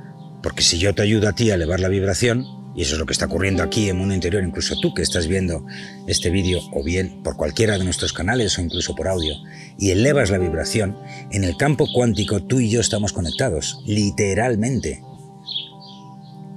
Porque 0.42 0.62
si 0.62 0.78
yo 0.78 0.94
te 0.94 1.02
ayudo 1.02 1.28
a 1.28 1.34
ti 1.34 1.50
a 1.50 1.56
elevar 1.56 1.80
la 1.80 1.88
vibración, 1.88 2.65
y 2.76 2.82
eso 2.82 2.94
es 2.94 2.98
lo 2.98 3.06
que 3.06 3.14
está 3.14 3.24
ocurriendo 3.24 3.62
aquí 3.62 3.88
en 3.88 3.96
Mundo 3.96 4.14
Interior, 4.14 4.44
incluso 4.44 4.78
tú 4.78 4.92
que 4.92 5.02
estás 5.02 5.26
viendo 5.26 5.64
este 6.06 6.28
vídeo, 6.28 6.60
o 6.72 6.84
bien 6.84 7.22
por 7.22 7.36
cualquiera 7.36 7.78
de 7.78 7.84
nuestros 7.84 8.12
canales 8.12 8.58
o 8.58 8.60
incluso 8.60 8.94
por 8.94 9.08
audio, 9.08 9.34
y 9.78 9.90
elevas 9.90 10.30
la 10.30 10.38
vibración, 10.38 10.96
en 11.32 11.44
el 11.44 11.56
campo 11.56 11.86
cuántico 11.92 12.42
tú 12.42 12.60
y 12.60 12.68
yo 12.68 12.80
estamos 12.80 13.14
conectados, 13.14 13.80
literalmente. 13.86 15.02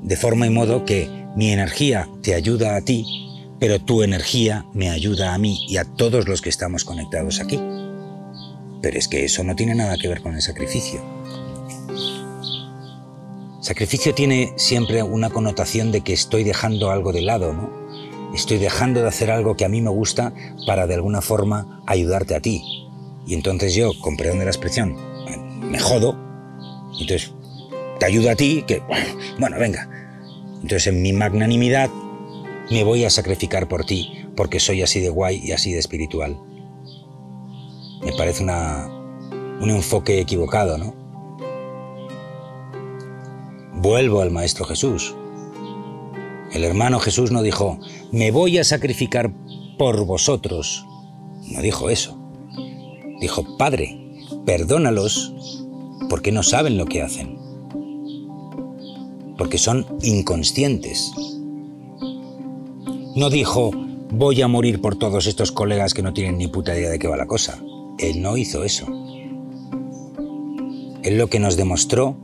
De 0.03 0.17
forma 0.17 0.45
y 0.45 0.49
modo 0.49 0.84
que 0.84 1.10
mi 1.38 1.51
energía 1.51 2.10
te 2.21 2.36
ayuda 2.36 2.75
a 2.75 2.82
ti, 2.82 3.05
pero 3.60 3.79
tu 3.79 4.03
energía 4.03 4.65
me 4.73 4.89
ayuda 4.89 5.34
a 5.34 5.38
mí 5.38 5.65
y 5.69 5.77
a 5.77 5.86
todos 5.86 6.27
los 6.27 6.41
que 6.41 6.49
estamos 6.49 6.84
conectados 6.84 7.39
aquí. 7.39 7.60
Pero 8.82 8.97
es 8.97 9.08
que 9.08 9.23
eso 9.23 9.43
no 9.43 9.55
tiene 9.55 9.75
nada 9.75 9.97
que 9.97 10.08
ver 10.08 10.21
con 10.21 10.36
el 10.36 10.41
sacrificio. 10.41 11.18
Sacrificio 13.69 14.15
tiene 14.15 14.51
siempre 14.55 15.03
una 15.03 15.29
connotación 15.29 15.91
de 15.91 16.01
que 16.01 16.12
estoy 16.12 16.43
dejando 16.43 16.89
algo 16.89 17.13
de 17.13 17.21
lado, 17.21 17.53
¿no? 17.53 17.69
Estoy 18.34 18.58
dejando 18.58 19.03
de 19.03 19.08
hacer 19.08 19.29
algo 19.29 19.55
que 19.55 19.63
a 19.63 19.69
mí 19.69 19.79
me 19.79 19.91
gusta 19.91 20.34
para 20.65 20.88
de 20.88 20.95
alguna 20.95 21.21
forma 21.21 21.84
ayudarte 21.86 22.34
a 22.34 22.39
ti. 22.39 22.63
Y 23.27 23.36
entonces 23.36 23.75
yo, 23.75 23.91
con 24.01 24.17
perdón 24.17 24.39
de 24.39 24.45
la 24.45 24.49
expresión, 24.49 24.97
me 25.62 25.77
jodo. 25.77 26.17
Entonces 26.99 27.32
te 27.99 28.08
ayudo 28.08 28.32
a 28.32 28.36
ti, 28.36 28.63
que, 28.65 28.82
bueno, 29.38 29.60
venga. 29.60 29.88
Entonces 30.63 30.88
en 30.88 31.03
mi 31.03 31.13
magnanimidad 31.13 31.91
me 32.71 32.84
voy 32.84 33.05
a 33.05 33.12
sacrificar 33.12 33.67
por 33.67 33.86
ti, 33.86 34.25
porque 34.36 34.60
soy 34.60 34.82
así 34.82 34.99
de 34.99 35.10
guay 35.10 35.41
y 35.43 35.51
así 35.51 35.73
de 35.73 35.77
espiritual. 35.77 36.39
Me 38.01 38.13
parece 38.13 38.41
una, 38.41 38.88
un 39.62 39.69
enfoque 39.69 40.19
equivocado, 40.19 40.79
¿no? 40.79 40.99
Vuelvo 43.82 44.20
al 44.20 44.30
Maestro 44.30 44.65
Jesús. 44.65 45.15
El 46.52 46.65
hermano 46.65 47.00
Jesús 47.00 47.32
no 47.32 47.42
dijo, 47.42 47.80
me 48.12 48.30
voy 48.30 48.58
a 48.58 48.65
sacrificar 48.65 49.32
por 49.78 50.06
vosotros. 50.06 50.86
No 51.48 51.62
dijo 51.62 51.89
eso. 51.89 52.20
Dijo, 53.22 53.58
Padre, 53.58 53.98
perdónalos 54.46 55.34
porque 56.10 56.34
no 56.34 56.44
saben 56.44 56.76
lo 56.76 56.88
que 56.88 57.02
hacen. 57.02 57.39
Porque 59.38 59.58
son 59.58 59.86
inconscientes. 60.02 61.13
No 63.15 63.30
dijo, 63.30 63.72
voy 64.12 64.42
a 64.42 64.50
morir 64.50 64.82
por 64.82 64.98
todos 64.98 65.26
estos 65.26 65.54
colegas 65.54 65.94
que 65.94 66.04
no 66.04 66.12
tienen 66.12 66.38
ni 66.38 66.48
puta 66.48 66.78
idea 66.78 66.89
de 66.89 67.00
qué 67.00 67.08
va 67.08 67.15
la 67.15 67.28
cosa. 67.28 67.63
Él 67.98 68.22
no 68.22 68.36
hizo 68.36 68.65
eso. 68.65 68.88
Él 71.02 71.18
lo 71.18 71.28
que 71.28 71.39
nos 71.39 71.56
demostró 71.56 72.18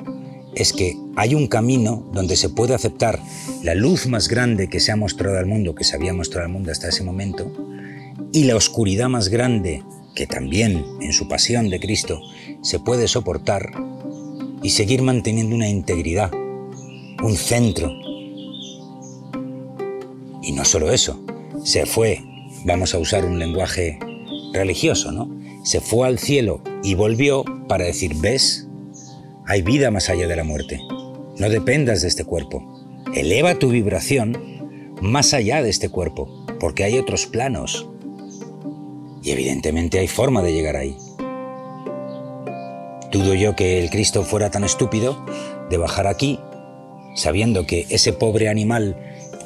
es 0.56 0.74
que 0.74 0.98
hay 1.16 1.36
un 1.36 1.48
camino 1.48 2.10
donde 2.14 2.36
se 2.36 2.50
puede 2.50 2.74
aceptar 2.74 3.20
la 3.62 3.76
luz 3.76 4.08
más 4.08 4.28
grande 4.28 4.70
que 4.70 4.80
se 4.80 4.92
ha 4.92 4.96
mostrado 4.96 5.38
al 5.38 5.46
mundo, 5.46 5.76
que 5.76 5.84
se 5.84 5.96
había 5.96 6.14
mostrado 6.14 6.46
al 6.46 6.52
mundo 6.52 6.72
hasta 6.72 6.90
ese 6.90 7.04
momento, 7.04 7.52
y 8.32 8.46
la 8.46 8.56
oscuridad 8.56 9.10
más 9.10 9.30
grande 9.30 9.84
que 10.16 10.28
también 10.28 10.84
en 11.02 11.14
su 11.14 11.28
pasión 11.28 11.70
de 11.70 11.80
Cristo 11.80 12.22
se 12.62 12.80
puede 12.80 13.08
soportar 13.08 13.72
y 14.64 14.70
seguir 14.70 15.02
manteniendo 15.02 15.56
una 15.56 15.70
integridad, 15.70 16.32
un 16.34 17.36
centro. 17.36 17.92
Y 20.42 20.52
no 20.54 20.64
solo 20.64 20.92
eso, 20.92 21.24
se 21.64 21.86
fue, 21.86 22.24
vamos 22.64 22.94
a 22.94 23.00
usar 23.00 23.26
un 23.26 23.40
lenguaje 23.40 24.00
religioso, 24.54 25.12
¿no? 25.12 25.30
Se 25.64 25.82
fue 25.82 26.08
al 26.08 26.20
cielo 26.20 26.62
y 26.84 26.96
volvió 26.96 27.44
para 27.68 27.86
decir, 27.86 28.16
¿ves? 28.16 28.65
Hay 29.48 29.62
vida 29.62 29.92
más 29.92 30.10
allá 30.10 30.28
de 30.28 30.36
la 30.36 30.44
muerte. 30.44 30.80
No 31.38 31.50
dependas 31.50 32.02
de 32.02 32.08
este 32.08 32.26
cuerpo. 32.26 32.64
Eleva 33.14 33.60
tu 33.60 33.70
vibración 33.70 34.96
más 35.02 35.36
allá 35.36 35.62
de 35.62 35.70
este 35.70 35.90
cuerpo, 35.90 36.46
porque 36.60 36.84
hay 36.84 36.98
otros 36.98 37.28
planos. 37.28 37.88
Y 39.22 39.32
evidentemente 39.32 40.00
hay 40.00 40.08
forma 40.08 40.42
de 40.42 40.52
llegar 40.52 40.76
ahí. 40.76 40.98
Dudo 43.12 43.36
yo 43.36 43.56
que 43.56 43.84
el 43.84 43.92
Cristo 43.92 44.24
fuera 44.24 44.50
tan 44.50 44.64
estúpido 44.64 45.24
de 45.70 45.78
bajar 45.78 46.08
aquí, 46.08 46.40
sabiendo 47.16 47.68
que 47.68 47.86
ese 47.90 48.14
pobre 48.14 48.50
animal 48.50 48.98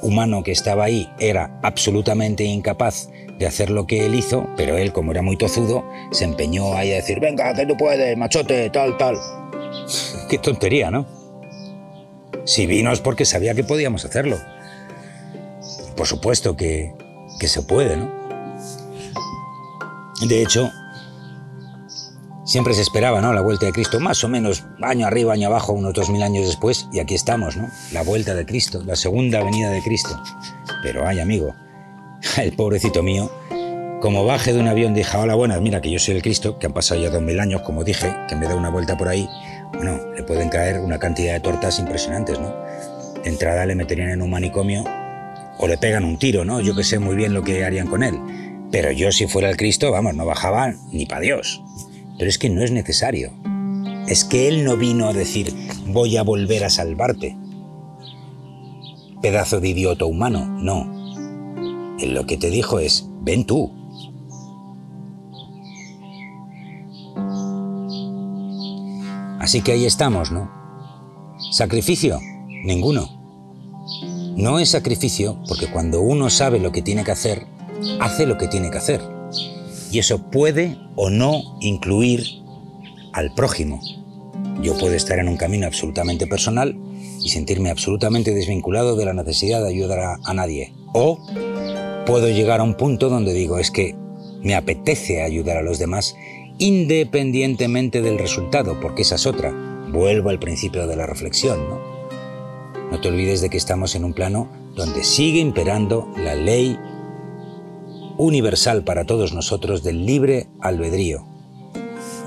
humano 0.01 0.43
que 0.43 0.53
estaba 0.53 0.85
ahí 0.85 1.09
era 1.19 1.59
absolutamente 1.61 2.45
incapaz 2.45 3.09
de 3.37 3.45
hacer 3.45 3.69
lo 3.69 3.85
que 3.85 4.05
él 4.05 4.15
hizo, 4.15 4.47
pero 4.55 4.77
él, 4.77 4.93
como 4.93 5.11
era 5.11 5.21
muy 5.21 5.35
tozudo, 5.35 5.83
se 6.11 6.23
empeñó 6.23 6.73
ahí 6.73 6.93
a 6.93 6.95
decir, 6.95 7.19
venga, 7.19 7.53
que 7.53 7.65
tú 7.65 7.75
puedes, 7.75 8.17
machote, 8.17 8.69
tal, 8.69 8.97
tal. 8.97 9.17
Qué 10.29 10.37
tontería, 10.37 10.91
¿no? 10.91 11.05
Si 12.45 12.65
vino 12.65 12.91
es 12.91 12.99
porque 12.99 13.25
sabía 13.25 13.53
que 13.53 13.63
podíamos 13.63 14.05
hacerlo. 14.05 14.37
Por 15.95 16.07
supuesto 16.07 16.55
que, 16.55 16.93
que 17.39 17.47
se 17.47 17.61
puede, 17.61 17.97
¿no? 17.97 18.11
De 20.27 20.41
hecho, 20.41 20.69
siempre 22.49 22.73
se 22.73 22.81
esperaba, 22.81 23.21
¿no? 23.21 23.31
La 23.31 23.41
vuelta 23.41 23.67
de 23.67 23.71
Cristo, 23.71 23.99
más 23.99 24.23
o 24.23 24.27
menos 24.27 24.65
año 24.81 25.05
arriba, 25.05 25.33
año 25.33 25.47
abajo, 25.47 25.73
unos 25.73 25.93
dos 25.93 26.09
mil 26.09 26.23
años 26.23 26.47
después, 26.47 26.87
y 26.91 26.99
aquí 26.99 27.15
estamos, 27.15 27.55
¿no? 27.55 27.67
La 27.91 28.01
vuelta 28.01 28.33
de 28.33 28.45
Cristo, 28.45 28.81
la 28.83 28.95
segunda 28.95 29.43
venida 29.43 29.69
de 29.69 29.81
Cristo. 29.83 30.19
Pero 30.81 31.07
ay, 31.07 31.19
amigo, 31.19 31.53
el 32.37 32.53
pobrecito 32.53 33.03
mío, 33.03 33.31
como 34.01 34.25
baje 34.25 34.53
de 34.53 34.59
un 34.59 34.67
avión 34.67 34.93
dije, 34.93 35.15
hola, 35.15 35.35
buenas, 35.35 35.61
mira 35.61 35.79
que 35.79 35.91
yo 35.91 35.99
soy 35.99 36.15
el 36.15 36.21
Cristo, 36.21 36.57
que 36.57 36.67
han 36.67 36.73
pasado 36.73 36.99
ya 37.01 37.09
dos 37.09 37.21
mil 37.21 37.39
años, 37.39 37.61
como 37.61 37.83
dije, 37.83 38.15
que 38.27 38.35
me 38.35 38.47
da 38.47 38.55
una 38.55 38.69
vuelta 38.69 38.97
por 38.97 39.09
ahí, 39.09 39.29
bueno, 39.73 39.99
le 40.15 40.23
pueden 40.23 40.49
caer 40.49 40.79
una 40.79 40.99
cantidad 40.99 41.33
de 41.33 41.39
tortas 41.39 41.79
impresionantes, 41.79 42.39
¿no? 42.39 42.53
De 43.23 43.29
entrada 43.29 43.65
le 43.65 43.75
meterían 43.75 44.09
en 44.09 44.21
un 44.21 44.29
manicomio 44.29 44.83
o 45.57 45.67
le 45.67 45.77
pegan 45.77 46.05
un 46.05 46.17
tiro, 46.17 46.45
¿no? 46.45 46.61
Yo 46.61 46.75
que 46.75 46.83
sé 46.83 46.99
muy 46.99 47.15
bien 47.15 47.33
lo 47.33 47.43
que 47.43 47.63
harían 47.63 47.87
con 47.87 48.03
él. 48.03 48.17
Pero 48.71 48.91
yo 48.91 49.11
si 49.11 49.27
fuera 49.27 49.49
el 49.49 49.57
Cristo, 49.57 49.91
vamos, 49.91 50.15
no 50.15 50.25
bajaba 50.25 50.73
ni 50.91 51.05
para 51.05 51.21
Dios. 51.21 51.61
Pero 52.17 52.29
es 52.29 52.37
que 52.37 52.49
no 52.49 52.63
es 52.63 52.71
necesario. 52.71 53.31
Es 54.07 54.25
que 54.25 54.47
Él 54.47 54.63
no 54.63 54.77
vino 54.77 55.07
a 55.07 55.13
decir, 55.13 55.53
voy 55.87 56.17
a 56.17 56.23
volver 56.23 56.63
a 56.63 56.69
salvarte. 56.69 57.37
Pedazo 59.21 59.59
de 59.59 59.69
idiota 59.69 60.05
humano, 60.05 60.45
no. 60.45 61.97
Él 61.99 62.13
lo 62.13 62.25
que 62.25 62.37
te 62.37 62.49
dijo 62.49 62.79
es, 62.79 63.07
ven 63.21 63.45
tú, 63.45 63.71
Así 69.39 69.61
que 69.61 69.71
ahí 69.71 69.85
estamos, 69.85 70.31
¿no? 70.31 70.51
¿Sacrificio? 71.51 72.19
Ninguno. 72.63 73.09
No 74.35 74.59
es 74.59 74.69
sacrificio 74.69 75.41
porque 75.47 75.67
cuando 75.67 76.01
uno 76.01 76.29
sabe 76.29 76.59
lo 76.59 76.71
que 76.71 76.81
tiene 76.81 77.03
que 77.03 77.11
hacer, 77.11 77.47
hace 77.99 78.25
lo 78.25 78.37
que 78.37 78.47
tiene 78.47 78.69
que 78.69 78.77
hacer. 78.77 79.01
Y 79.91 79.99
eso 79.99 80.29
puede 80.29 80.77
o 80.95 81.09
no 81.09 81.57
incluir 81.61 82.23
al 83.13 83.33
prójimo. 83.33 83.81
Yo 84.61 84.77
puedo 84.77 84.93
estar 84.93 85.19
en 85.19 85.29
un 85.29 85.37
camino 85.37 85.65
absolutamente 85.65 86.27
personal 86.27 86.77
y 87.21 87.29
sentirme 87.29 87.69
absolutamente 87.69 88.33
desvinculado 88.33 88.95
de 88.95 89.05
la 89.05 89.13
necesidad 89.13 89.61
de 89.61 89.69
ayudar 89.69 89.99
a, 89.99 90.17
a, 90.23 90.33
nadie. 90.33 90.73
O 90.93 91.25
puedo 92.05 92.29
llegar 92.29 92.59
a 92.59 92.63
un 92.63 92.75
punto 92.75 93.09
donde 93.09 93.33
digo, 93.33 93.57
es 93.57 93.71
que 93.71 93.95
me 94.41 94.55
apetece 94.55 95.21
ayudar 95.21 95.57
a 95.57 95.61
los 95.61 95.79
demás 95.79 96.15
independientemente 96.59 98.01
del 98.01 98.19
resultado, 98.19 98.79
porque 98.79 99.01
esa 99.01 99.15
es 99.15 99.25
otra. 99.25 99.51
Vuelvo 99.91 100.29
al 100.29 100.39
principio 100.39 100.85
de 100.85 100.95
la 100.95 101.07
reflexión, 101.07 101.67
¿no? 101.67 101.79
No 102.91 103.01
te 103.01 103.07
olvides 103.07 103.41
de 103.41 103.49
que 103.49 103.57
estamos 103.57 103.95
en 103.95 104.03
un 104.03 104.13
plano 104.13 104.49
donde 104.75 105.03
sigue 105.03 105.39
imperando 105.39 106.11
la 106.17 106.35
ley 106.35 106.77
universal 108.17 108.83
para 108.83 109.05
todos 109.05 109.33
nosotros 109.33 109.83
del 109.83 110.05
libre 110.05 110.47
albedrío. 110.59 111.25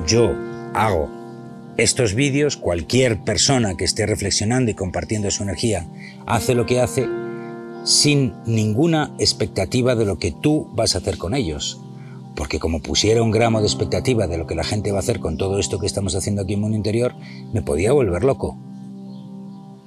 Yo 0.07 0.35
hago 0.75 1.11
estos 1.77 2.15
vídeos, 2.15 2.57
cualquier 2.57 3.23
persona 3.25 3.77
que 3.77 3.85
esté 3.85 4.07
reflexionando 4.07 4.71
y 4.71 4.75
compartiendo 4.75 5.31
su 5.31 5.43
energía 5.43 5.87
hace 6.27 6.55
lo 6.55 6.67
que 6.67 6.81
hace 6.81 7.09
sin 7.85 8.35
ninguna 8.47 9.15
expectativa 9.19 9.95
de 9.95 10.07
lo 10.07 10.19
que 10.19 10.33
tú 10.33 10.69
vas 10.73 10.95
a 10.95 10.99
hacer 10.99 11.19
con 11.19 11.35
ellos 11.35 11.81
porque 12.35 12.59
como 12.59 12.81
pusiera 12.81 13.23
un 13.23 13.31
gramo 13.31 13.61
de 13.61 13.67
expectativa 13.67 14.27
de 14.27 14.39
lo 14.39 14.47
que 14.47 14.55
la 14.55 14.65
gente 14.65 14.91
va 14.91 14.99
a 14.99 15.01
hacer 15.01 15.21
con 15.21 15.37
todo 15.37 15.59
esto 15.59 15.79
que 15.79 15.87
estamos 15.87 16.15
haciendo 16.15 16.43
aquí 16.43 16.55
en 16.55 16.61
Mundo 16.61 16.77
Interior, 16.77 17.15
me 17.53 17.63
podía 17.63 17.93
volver 17.93 18.25
loco. 18.25 18.59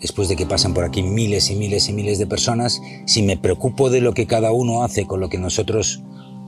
Después 0.01 0.29
de 0.29 0.35
que 0.35 0.45
pasan 0.45 0.73
por 0.73 0.83
aquí 0.83 1.01
miles 1.01 1.49
y 1.49 1.55
miles 1.55 1.89
y 1.89 1.93
miles 1.93 2.19
de 2.19 2.27
personas, 2.27 2.81
si 3.05 3.23
me 3.23 3.37
preocupo 3.37 3.89
de 3.89 4.01
lo 4.01 4.13
que 4.13 4.27
cada 4.27 4.51
uno 4.51 4.83
hace 4.83 5.07
con 5.07 5.19
lo 5.19 5.29
que 5.29 5.39
nosotros 5.39 6.03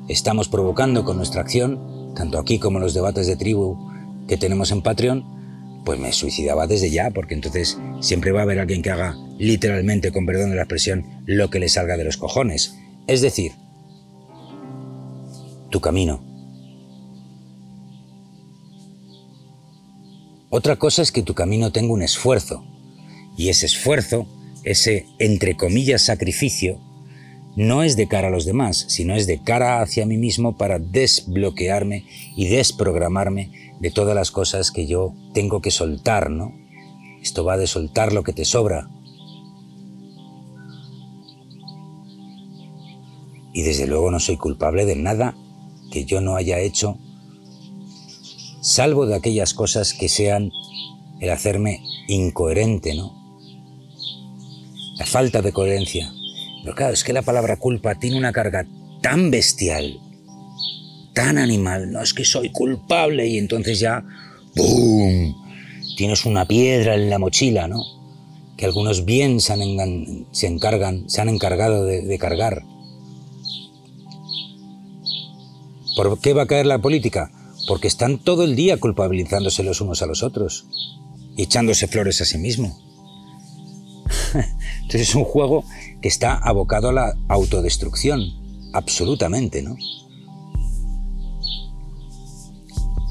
estamos 0.08 0.48
provocando 0.48 1.04
con 1.04 1.18
nuestra 1.18 1.42
acción, 1.42 2.14
tanto 2.16 2.38
aquí 2.40 2.60
como 2.60 2.78
en 2.78 2.84
los 2.84 2.94
debates 2.94 3.28
de 3.28 3.36
tribu 3.36 3.78
que 4.28 4.38
tenemos 4.38 4.72
en 4.72 4.82
Patreon, 4.82 5.38
pues 5.86 6.00
me 6.00 6.12
suicidaba 6.12 6.68
desde 6.68 6.92
ya, 6.92 7.12
porque 7.12 7.34
entonces 7.34 7.80
siempre 8.02 8.32
va 8.32 8.42
a 8.42 8.44
haber 8.44 8.60
alguien 8.60 8.82
que 8.82 8.92
haga 8.92 9.16
literalmente, 9.38 10.12
con 10.12 10.26
perdón 10.26 10.50
de 10.50 10.58
la 10.58 10.64
expresión, 10.64 11.06
lo 11.26 11.50
que 11.50 11.60
le 11.60 11.70
salga 11.70 11.96
de 11.96 12.04
los 12.04 12.18
cojones. 12.18 12.78
Es 13.08 13.22
decir, 13.22 13.54
tu 15.70 15.82
camino. 15.82 16.24
Otra 20.50 20.78
cosa 20.78 21.02
es 21.02 21.12
que 21.12 21.24
tu 21.24 21.34
camino 21.34 21.72
tenga 21.72 21.94
un 21.94 22.02
esfuerzo, 22.02 22.64
y 23.38 23.50
ese 23.50 23.66
esfuerzo, 23.66 24.28
ese 24.64 25.06
entre 25.20 25.56
comillas 25.56 26.02
sacrificio, 26.02 26.80
no 27.56 27.84
es 27.84 27.96
de 27.96 28.08
cara 28.08 28.28
a 28.28 28.32
los 28.32 28.46
demás, 28.46 28.86
sino 28.88 29.16
es 29.16 29.28
de 29.28 29.42
cara 29.42 29.82
hacia 29.82 30.06
mí 30.06 30.18
mismo 30.18 30.58
para 30.58 30.80
desbloquearme 30.80 32.06
y 32.36 32.48
desprogramarme 32.48 33.74
de 33.80 33.92
todas 33.92 34.16
las 34.16 34.32
cosas 34.32 34.72
que 34.72 34.88
yo 34.88 35.14
tengo 35.34 35.62
que 35.62 35.72
soltar, 35.72 36.30
¿no? 36.30 36.54
Esto 37.22 37.44
va 37.44 37.58
de 37.58 37.68
soltar 37.68 38.14
lo 38.14 38.24
que 38.24 38.34
te 38.34 38.46
sobra. 38.46 38.90
Y 43.54 43.64
desde 43.64 43.88
luego 43.88 44.12
no 44.12 44.20
soy 44.20 44.38
culpable 44.38 44.86
de 44.86 44.96
nada 44.96 45.36
que 45.92 46.06
yo 46.06 46.22
no 46.22 46.36
haya 46.36 46.60
hecho 46.60 46.98
salvo 48.68 49.06
de 49.06 49.16
aquellas 49.16 49.54
cosas 49.54 49.94
que 49.94 50.10
sean 50.10 50.52
el 51.20 51.30
hacerme 51.30 51.82
incoherente, 52.08 52.96
¿no? 52.96 53.16
La 54.98 55.06
falta 55.06 55.42
de 55.42 55.54
coherencia. 55.54 56.12
Pero 56.64 56.76
claro, 56.76 56.94
es 56.94 57.04
que 57.04 57.14
la 57.14 57.22
palabra 57.22 57.58
culpa 57.58 57.96
tiene 57.96 58.18
una 58.18 58.34
carga 58.34 58.66
tan 59.02 59.32
bestial, 59.32 60.00
tan 61.14 61.38
animal, 61.38 61.92
no 61.92 62.02
es 62.02 62.14
que 62.14 62.26
soy 62.26 62.50
culpable 62.50 63.26
y 63.28 63.38
entonces 63.38 63.80
ya, 63.80 64.04
¡boom! 64.56 65.36
Tienes 65.96 66.26
una 66.26 66.46
piedra 66.46 66.96
en 66.96 67.10
la 67.10 67.20
mochila, 67.20 67.68
¿no? 67.68 67.84
Que 68.58 68.66
algunos 68.66 69.06
bien 69.06 69.40
se, 69.40 69.54
han, 69.54 70.28
se 70.32 70.48
encargan, 70.48 71.10
se 71.10 71.22
han 71.22 71.30
encargado 71.30 71.86
de, 71.86 72.02
de 72.02 72.20
cargar. 72.20 72.64
¿Por 75.98 76.18
qué 76.20 76.34
va 76.34 76.44
a 76.44 76.48
caer 76.48 76.66
la 76.66 76.80
política? 76.80 77.30
porque 77.68 77.88
están 77.88 78.18
todo 78.18 78.44
el 78.44 78.56
día 78.56 78.80
culpabilizándose 78.80 79.62
los 79.62 79.82
unos 79.82 80.02
a 80.02 80.06
los 80.06 80.24
otros 80.24 80.66
y 81.36 81.44
echándose 81.44 81.88
flores 81.88 82.22
a 82.22 82.26
sí 82.26 82.38
mismo. 82.38 82.78
Entonces 84.82 85.10
es 85.10 85.16
un 85.16 85.26
juego 85.26 85.66
que 86.02 86.08
está 86.08 86.36
abocado 86.36 86.90
a 86.90 86.94
la 86.94 87.14
autodestrucción, 87.28 88.22
absolutamente, 88.74 89.62
¿no? 89.62 89.76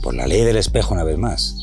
Por 0.02 0.14
la 0.14 0.26
ley 0.26 0.42
del 0.42 0.56
espejo 0.56 0.94
una 0.94 1.04
vez 1.04 1.18
más. 1.18 1.56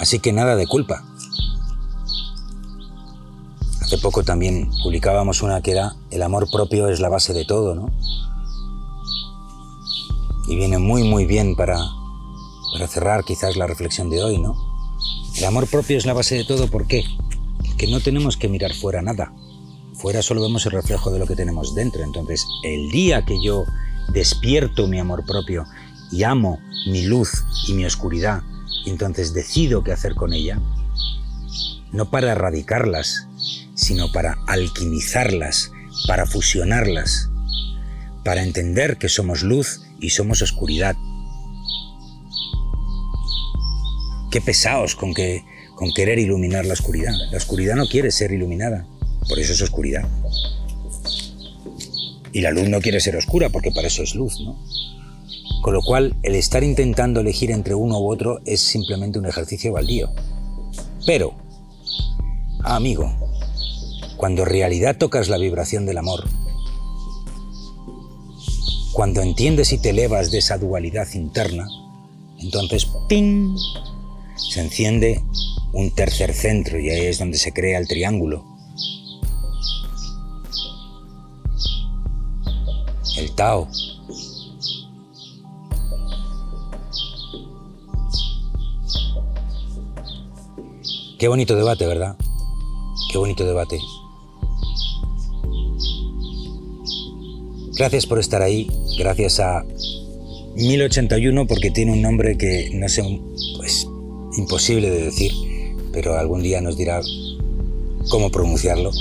Así 0.00 0.18
que 0.18 0.32
nada 0.32 0.56
de 0.56 0.66
culpa. 0.66 1.13
Hace 3.84 3.98
poco 3.98 4.22
también 4.22 4.70
publicábamos 4.82 5.42
una 5.42 5.60
que 5.60 5.72
era 5.72 5.94
El 6.10 6.22
amor 6.22 6.50
propio 6.50 6.88
es 6.88 7.00
la 7.00 7.10
base 7.10 7.34
de 7.34 7.44
todo, 7.44 7.74
¿no? 7.74 7.92
Y 10.48 10.56
viene 10.56 10.78
muy, 10.78 11.02
muy 11.02 11.26
bien 11.26 11.54
para, 11.54 11.76
cerrar 12.88 13.24
quizás 13.24 13.56
la 13.56 13.66
reflexión 13.66 14.08
de 14.08 14.24
hoy, 14.24 14.38
¿no? 14.38 14.56
El 15.36 15.44
amor 15.44 15.68
propio 15.68 15.98
es 15.98 16.06
la 16.06 16.14
base 16.14 16.34
de 16.34 16.46
todo, 16.46 16.68
¿por 16.68 16.86
qué? 16.86 17.04
Porque 17.58 17.86
no 17.86 18.00
tenemos 18.00 18.38
que 18.38 18.48
mirar 18.48 18.72
fuera 18.72 19.02
nada. 19.02 19.34
Fuera 19.92 20.22
solo 20.22 20.40
vemos 20.40 20.64
el 20.64 20.72
reflejo 20.72 21.10
de 21.10 21.18
lo 21.18 21.26
que 21.26 21.36
tenemos 21.36 21.74
dentro. 21.74 22.04
Entonces, 22.04 22.46
el 22.62 22.90
día 22.90 23.26
que 23.26 23.36
yo 23.44 23.64
despierto 24.14 24.86
mi 24.86 24.98
amor 24.98 25.26
propio 25.26 25.66
y 26.10 26.22
amo 26.22 26.58
mi 26.86 27.02
luz 27.02 27.44
y 27.68 27.74
mi 27.74 27.84
oscuridad, 27.84 28.44
y 28.86 28.90
entonces 28.90 29.34
decido 29.34 29.84
qué 29.84 29.92
hacer 29.92 30.14
con 30.14 30.32
ella, 30.32 30.58
no 31.92 32.10
para 32.10 32.32
erradicarlas, 32.32 33.28
sino 33.74 34.10
para 34.12 34.36
alquimizarlas, 34.46 35.72
para 36.06 36.26
fusionarlas, 36.26 37.30
para 38.24 38.42
entender 38.42 38.96
que 38.96 39.08
somos 39.08 39.42
luz 39.42 39.82
y 40.00 40.10
somos 40.10 40.42
oscuridad. 40.42 40.96
Qué 44.30 44.40
pesados 44.40 44.94
con, 44.94 45.14
que, 45.14 45.44
con 45.76 45.92
querer 45.92 46.18
iluminar 46.18 46.64
la 46.66 46.72
oscuridad. 46.72 47.14
La 47.30 47.38
oscuridad 47.38 47.76
no 47.76 47.86
quiere 47.86 48.10
ser 48.10 48.32
iluminada, 48.32 48.86
por 49.28 49.38
eso 49.38 49.52
es 49.52 49.62
oscuridad. 49.62 50.08
Y 52.32 52.40
la 52.40 52.50
luz 52.50 52.68
no 52.68 52.80
quiere 52.80 53.00
ser 53.00 53.16
oscura, 53.16 53.50
porque 53.50 53.70
para 53.70 53.86
eso 53.86 54.02
es 54.02 54.14
luz, 54.14 54.40
¿no? 54.40 54.58
Con 55.62 55.72
lo 55.72 55.82
cual, 55.82 56.14
el 56.22 56.34
estar 56.34 56.62
intentando 56.62 57.20
elegir 57.20 57.50
entre 57.50 57.74
uno 57.74 57.98
u 57.98 58.12
otro 58.12 58.40
es 58.44 58.60
simplemente 58.60 59.18
un 59.18 59.26
ejercicio 59.26 59.72
baldío. 59.72 60.10
Pero, 61.06 61.34
amigo, 62.64 63.23
cuando 64.24 64.44
en 64.44 64.48
realidad 64.48 64.96
tocas 64.96 65.28
la 65.28 65.36
vibración 65.36 65.84
del 65.84 65.98
amor, 65.98 66.24
cuando 68.94 69.20
entiendes 69.20 69.70
y 69.74 69.76
te 69.76 69.90
elevas 69.90 70.30
de 70.30 70.38
esa 70.38 70.56
dualidad 70.56 71.06
interna, 71.12 71.68
entonces 72.38 72.88
¡ping! 73.06 73.54
se 74.34 74.62
enciende 74.62 75.22
un 75.74 75.90
tercer 75.90 76.32
centro 76.32 76.80
y 76.80 76.88
ahí 76.88 77.04
es 77.04 77.18
donde 77.18 77.36
se 77.36 77.52
crea 77.52 77.78
el 77.78 77.86
triángulo. 77.86 78.46
El 83.18 83.30
Tao. 83.32 83.68
Qué 91.18 91.28
bonito 91.28 91.54
debate, 91.54 91.86
¿verdad? 91.86 92.16
Qué 93.12 93.18
bonito 93.18 93.44
debate. 93.44 93.78
Gracias 97.76 98.06
por 98.06 98.20
estar 98.20 98.40
ahí, 98.40 98.70
gracias 98.98 99.40
a 99.40 99.64
1081 100.54 101.46
porque 101.48 101.72
tiene 101.72 101.92
un 101.92 102.02
nombre 102.02 102.38
que 102.38 102.70
no 102.72 102.88
sé, 102.88 103.02
pues 103.56 103.88
imposible 104.36 104.90
de 104.90 105.04
decir, 105.06 105.32
pero 105.92 106.16
algún 106.16 106.42
día 106.42 106.60
nos 106.60 106.76
dirá 106.76 107.00
cómo 108.10 108.30
pronunciarlo. 108.30 108.92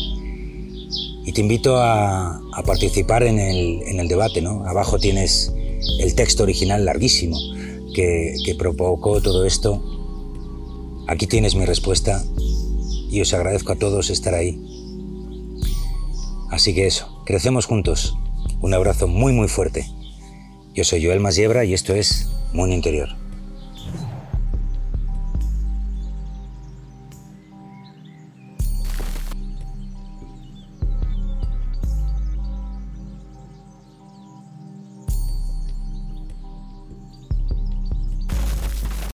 Y 1.26 1.32
te 1.34 1.42
invito 1.42 1.78
a, 1.78 2.42
participar 2.66 3.24
en 3.24 3.40
el, 3.40 4.08
debate, 4.08 4.42
¿no? 4.42 4.66
Abajo 4.66 4.98
tienes 4.98 5.54
el 6.00 6.16
texto 6.16 6.44
original 6.44 6.84
larguísimo 6.84 7.38
que, 7.94 8.34
que 8.44 8.56
provocó 8.56 9.22
todo 9.22 9.46
esto. 9.46 9.84
Aquí 11.08 11.28
tienes 11.28 11.54
mi 11.54 11.66
respuesta 11.66 12.24
y 13.12 13.22
os 13.22 13.34
agradezco 13.34 13.74
a 13.74 13.76
todos 13.76 14.10
estar 14.10 14.34
ahí. 14.34 14.60
Así 16.50 16.74
que 16.74 16.88
eso, 16.88 17.22
crecemos 17.26 17.66
juntos. 17.68 18.16
Un 18.64 18.74
abrazo 18.74 19.10
muy 19.10 19.34
muy 19.34 19.50
fuerte. 19.50 19.86
Yo 20.74 20.86
soy 20.86 21.06
Joel 21.06 21.20
Masiebra 21.20 21.66
y 21.66 21.74
esto 21.74 21.94
es 21.94 22.32
Mundo 22.54 22.74
Interior. 22.74 23.23